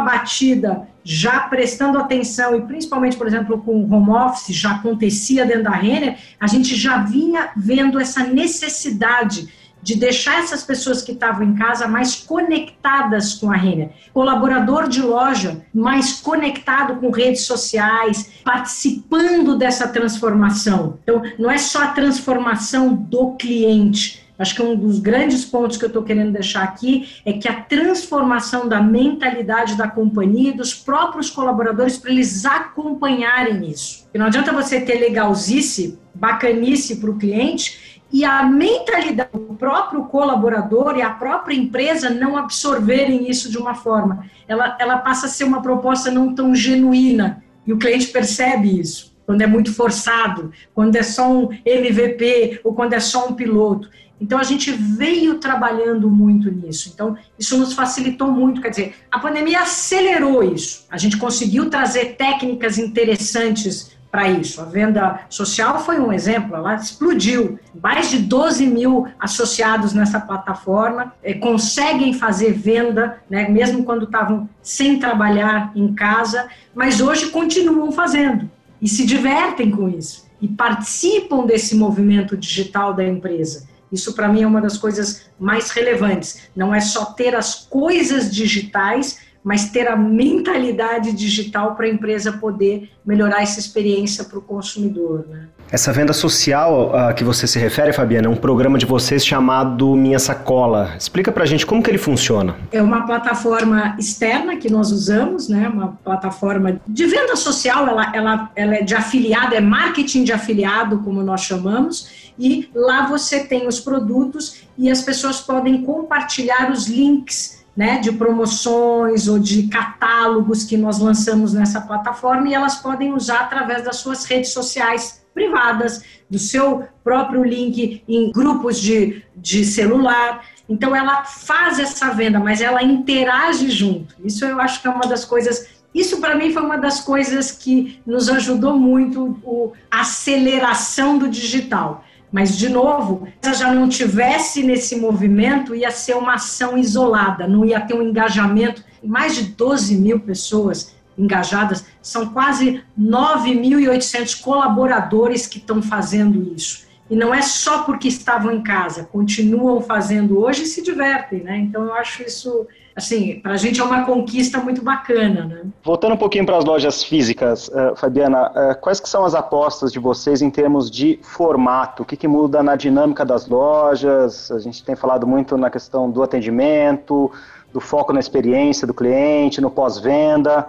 batida, 0.02 0.88
já 1.02 1.40
prestando 1.40 1.98
atenção, 1.98 2.54
e 2.54 2.62
principalmente, 2.62 3.16
por 3.16 3.26
exemplo, 3.26 3.60
com 3.60 3.82
o 3.82 3.92
home 3.92 4.10
office, 4.10 4.54
já 4.54 4.76
acontecia 4.76 5.44
dentro 5.44 5.64
da 5.64 5.72
Renner, 5.72 6.16
a 6.38 6.46
gente 6.46 6.76
já 6.76 6.98
vinha 6.98 7.50
vendo 7.56 7.98
essa 7.98 8.22
necessidade 8.22 9.52
de 9.82 9.96
deixar 9.96 10.38
essas 10.38 10.62
pessoas 10.62 11.02
que 11.02 11.10
estavam 11.10 11.42
em 11.44 11.54
casa 11.56 11.88
mais 11.88 12.14
conectadas 12.14 13.34
com 13.34 13.50
a 13.50 13.56
Renner. 13.56 13.90
Colaborador 14.14 14.88
de 14.88 15.02
loja 15.02 15.66
mais 15.74 16.20
conectado 16.20 17.00
com 17.00 17.10
redes 17.10 17.42
sociais, 17.42 18.30
participando 18.44 19.58
dessa 19.58 19.88
transformação. 19.88 21.00
Então, 21.02 21.20
não 21.36 21.50
é 21.50 21.58
só 21.58 21.82
a 21.82 21.88
transformação 21.88 22.94
do 22.94 23.32
cliente, 23.32 24.21
Acho 24.38 24.54
que 24.54 24.62
um 24.62 24.74
dos 24.74 24.98
grandes 24.98 25.44
pontos 25.44 25.76
que 25.76 25.84
eu 25.84 25.88
estou 25.88 26.02
querendo 26.02 26.32
deixar 26.32 26.62
aqui 26.62 27.08
é 27.24 27.32
que 27.32 27.46
a 27.46 27.60
transformação 27.60 28.68
da 28.68 28.82
mentalidade 28.82 29.76
da 29.76 29.86
companhia 29.86 30.50
e 30.50 30.56
dos 30.56 30.74
próprios 30.74 31.30
colaboradores 31.30 31.98
para 31.98 32.10
eles 32.10 32.44
acompanharem 32.44 33.70
isso. 33.70 34.08
E 34.12 34.18
não 34.18 34.26
adianta 34.26 34.52
você 34.52 34.80
ter 34.80 34.98
legalzice, 34.98 35.98
bacanice 36.14 36.96
para 36.96 37.10
o 37.10 37.18
cliente 37.18 38.00
e 38.12 38.24
a 38.24 38.42
mentalidade 38.42 39.30
do 39.32 39.54
próprio 39.54 40.04
colaborador 40.04 40.96
e 40.96 41.02
a 41.02 41.10
própria 41.10 41.54
empresa 41.54 42.10
não 42.10 42.36
absorverem 42.36 43.28
isso 43.30 43.50
de 43.50 43.56
uma 43.56 43.74
forma. 43.74 44.26
Ela, 44.46 44.76
ela 44.78 44.98
passa 44.98 45.26
a 45.26 45.28
ser 45.28 45.44
uma 45.44 45.62
proposta 45.62 46.10
não 46.10 46.34
tão 46.34 46.54
genuína 46.54 47.42
e 47.66 47.72
o 47.72 47.78
cliente 47.78 48.08
percebe 48.08 48.78
isso. 48.78 49.12
Quando 49.24 49.40
é 49.40 49.46
muito 49.46 49.72
forçado, 49.72 50.52
quando 50.74 50.96
é 50.96 51.02
só 51.02 51.30
um 51.30 51.48
MVP 51.64 52.60
ou 52.64 52.74
quando 52.74 52.92
é 52.92 53.00
só 53.00 53.28
um 53.28 53.32
piloto. 53.32 53.88
Então 54.22 54.38
a 54.38 54.44
gente 54.44 54.70
veio 54.70 55.38
trabalhando 55.38 56.08
muito 56.08 56.48
nisso. 56.48 56.92
Então 56.94 57.16
isso 57.36 57.58
nos 57.58 57.72
facilitou 57.72 58.30
muito, 58.30 58.60
quer 58.60 58.68
dizer, 58.68 58.94
a 59.10 59.18
pandemia 59.18 59.62
acelerou 59.62 60.44
isso. 60.44 60.86
A 60.88 60.96
gente 60.96 61.16
conseguiu 61.16 61.68
trazer 61.68 62.14
técnicas 62.14 62.78
interessantes 62.78 63.90
para 64.12 64.28
isso. 64.28 64.60
A 64.60 64.64
venda 64.64 65.22
social 65.28 65.84
foi 65.84 65.98
um 65.98 66.12
exemplo, 66.12 66.54
ela 66.54 66.76
explodiu. 66.76 67.58
Mais 67.82 68.10
de 68.10 68.18
12 68.18 68.64
mil 68.66 69.08
associados 69.18 69.92
nessa 69.92 70.20
plataforma 70.20 71.12
eh, 71.20 71.34
conseguem 71.34 72.14
fazer 72.14 72.52
venda, 72.52 73.18
né, 73.28 73.48
mesmo 73.48 73.82
quando 73.82 74.04
estavam 74.04 74.48
sem 74.62 75.00
trabalhar 75.00 75.72
em 75.74 75.92
casa, 75.94 76.46
mas 76.72 77.00
hoje 77.00 77.30
continuam 77.30 77.90
fazendo 77.90 78.48
e 78.80 78.88
se 78.88 79.04
divertem 79.04 79.70
com 79.70 79.88
isso 79.88 80.30
e 80.40 80.46
participam 80.46 81.44
desse 81.44 81.74
movimento 81.74 82.36
digital 82.36 82.94
da 82.94 83.04
empresa. 83.04 83.71
Isso, 83.92 84.14
para 84.14 84.28
mim, 84.28 84.42
é 84.42 84.46
uma 84.46 84.60
das 84.60 84.78
coisas 84.78 85.26
mais 85.38 85.70
relevantes. 85.70 86.48
Não 86.56 86.74
é 86.74 86.80
só 86.80 87.04
ter 87.04 87.34
as 87.34 87.66
coisas 87.66 88.34
digitais, 88.34 89.18
mas 89.44 89.70
ter 89.70 89.88
a 89.88 89.96
mentalidade 89.96 91.12
digital 91.12 91.74
para 91.74 91.86
a 91.86 91.88
empresa 91.88 92.32
poder 92.32 92.90
melhorar 93.04 93.42
essa 93.42 93.58
experiência 93.58 94.24
para 94.24 94.38
o 94.38 94.42
consumidor. 94.42 95.26
Né? 95.28 95.46
Essa 95.70 95.92
venda 95.92 96.12
social 96.12 96.94
a 96.94 97.12
que 97.12 97.24
você 97.24 97.46
se 97.46 97.58
refere, 97.58 97.92
Fabiana, 97.92 98.28
é 98.28 98.30
um 98.30 98.36
programa 98.36 98.78
de 98.78 98.86
vocês 98.86 99.24
chamado 99.24 99.96
Minha 99.96 100.18
Sacola. 100.18 100.94
Explica 100.98 101.32
para 101.32 101.42
a 101.42 101.46
gente 101.46 101.66
como 101.66 101.82
que 101.82 101.90
ele 101.90 101.98
funciona. 101.98 102.56
É 102.70 102.80
uma 102.80 103.04
plataforma 103.04 103.96
externa 103.98 104.56
que 104.56 104.70
nós 104.70 104.92
usamos, 104.92 105.48
né? 105.48 105.68
uma 105.68 105.98
plataforma 106.04 106.80
de 106.86 107.06
venda 107.06 107.34
social, 107.34 107.88
ela, 107.88 108.12
ela, 108.14 108.50
ela 108.54 108.74
é 108.76 108.82
de 108.82 108.94
afiliado, 108.94 109.54
é 109.54 109.60
marketing 109.60 110.22
de 110.22 110.32
afiliado, 110.32 110.98
como 110.98 111.22
nós 111.22 111.40
chamamos, 111.40 112.21
e 112.38 112.68
lá 112.74 113.06
você 113.06 113.44
tem 113.44 113.66
os 113.66 113.80
produtos 113.80 114.62
e 114.76 114.90
as 114.90 115.02
pessoas 115.02 115.40
podem 115.40 115.82
compartilhar 115.82 116.70
os 116.70 116.86
links 116.86 117.64
né, 117.76 117.98
de 117.98 118.12
promoções 118.12 119.28
ou 119.28 119.38
de 119.38 119.68
catálogos 119.68 120.64
que 120.64 120.76
nós 120.76 120.98
lançamos 120.98 121.52
nessa 121.52 121.80
plataforma 121.80 122.48
e 122.48 122.54
elas 122.54 122.76
podem 122.76 123.12
usar 123.12 123.40
através 123.40 123.84
das 123.84 123.96
suas 123.96 124.24
redes 124.24 124.50
sociais 124.50 125.22
privadas, 125.32 126.02
do 126.28 126.38
seu 126.38 126.86
próprio 127.02 127.42
link 127.42 128.02
em 128.06 128.30
grupos 128.30 128.78
de, 128.78 129.22
de 129.34 129.64
celular. 129.64 130.44
Então, 130.68 130.94
ela 130.94 131.24
faz 131.24 131.78
essa 131.78 132.10
venda, 132.10 132.38
mas 132.38 132.60
ela 132.60 132.82
interage 132.82 133.70
junto. 133.70 134.14
Isso 134.22 134.44
eu 134.44 134.60
acho 134.60 134.82
que 134.82 134.88
é 134.88 134.90
uma 134.90 135.06
das 135.06 135.24
coisas 135.24 135.82
isso 135.94 136.20
para 136.20 136.34
mim 136.34 136.52
foi 136.52 136.62
uma 136.62 136.78
das 136.78 137.00
coisas 137.00 137.52
que 137.52 138.00
nos 138.06 138.28
ajudou 138.28 138.78
muito 138.78 139.74
a 139.90 140.00
aceleração 140.00 141.18
do 141.18 141.28
digital. 141.28 142.04
Mas, 142.32 142.56
de 142.56 142.70
novo, 142.70 143.28
se 143.42 143.48
ela 143.48 143.54
já 143.54 143.74
não 143.74 143.88
tivesse 143.88 144.62
nesse 144.62 144.96
movimento, 144.96 145.74
ia 145.74 145.90
ser 145.90 146.16
uma 146.16 146.34
ação 146.34 146.78
isolada, 146.78 147.46
não 147.46 147.62
ia 147.62 147.78
ter 147.78 147.94
um 147.94 148.02
engajamento. 148.02 148.82
Mais 149.04 149.34
de 149.34 149.42
12 149.42 149.96
mil 149.96 150.18
pessoas 150.18 150.94
engajadas, 151.18 151.84
são 152.00 152.32
quase 152.32 152.82
9.800 152.98 154.40
colaboradores 154.40 155.46
que 155.46 155.58
estão 155.58 155.82
fazendo 155.82 156.54
isso. 156.56 156.86
E 157.10 157.14
não 157.14 157.34
é 157.34 157.42
só 157.42 157.82
porque 157.82 158.08
estavam 158.08 158.50
em 158.50 158.62
casa, 158.62 159.04
continuam 159.04 159.82
fazendo 159.82 160.38
hoje 160.38 160.62
e 160.62 160.66
se 160.66 160.82
divertem, 160.82 161.42
né? 161.42 161.58
Então, 161.58 161.84
eu 161.84 161.92
acho 161.92 162.22
isso 162.22 162.66
assim, 162.94 163.40
para 163.40 163.52
a 163.52 163.56
gente 163.56 163.80
é 163.80 163.84
uma 163.84 164.04
conquista 164.04 164.58
muito 164.58 164.82
bacana, 164.82 165.44
né? 165.44 165.62
Voltando 165.82 166.14
um 166.14 166.16
pouquinho 166.16 166.44
para 166.44 166.58
as 166.58 166.64
lojas 166.64 167.02
físicas, 167.02 167.68
uh, 167.68 167.96
Fabiana, 167.96 168.50
uh, 168.50 168.80
quais 168.80 169.00
que 169.00 169.08
são 169.08 169.24
as 169.24 169.34
apostas 169.34 169.92
de 169.92 169.98
vocês 169.98 170.42
em 170.42 170.50
termos 170.50 170.90
de 170.90 171.18
formato? 171.22 172.02
O 172.02 172.06
que, 172.06 172.16
que 172.16 172.28
muda 172.28 172.62
na 172.62 172.76
dinâmica 172.76 173.24
das 173.24 173.48
lojas? 173.48 174.50
A 174.50 174.58
gente 174.58 174.84
tem 174.84 174.94
falado 174.94 175.26
muito 175.26 175.56
na 175.56 175.70
questão 175.70 176.10
do 176.10 176.22
atendimento, 176.22 177.30
do 177.72 177.80
foco 177.80 178.12
na 178.12 178.20
experiência 178.20 178.86
do 178.86 178.94
cliente, 178.94 179.60
no 179.60 179.70
pós-venda. 179.70 180.66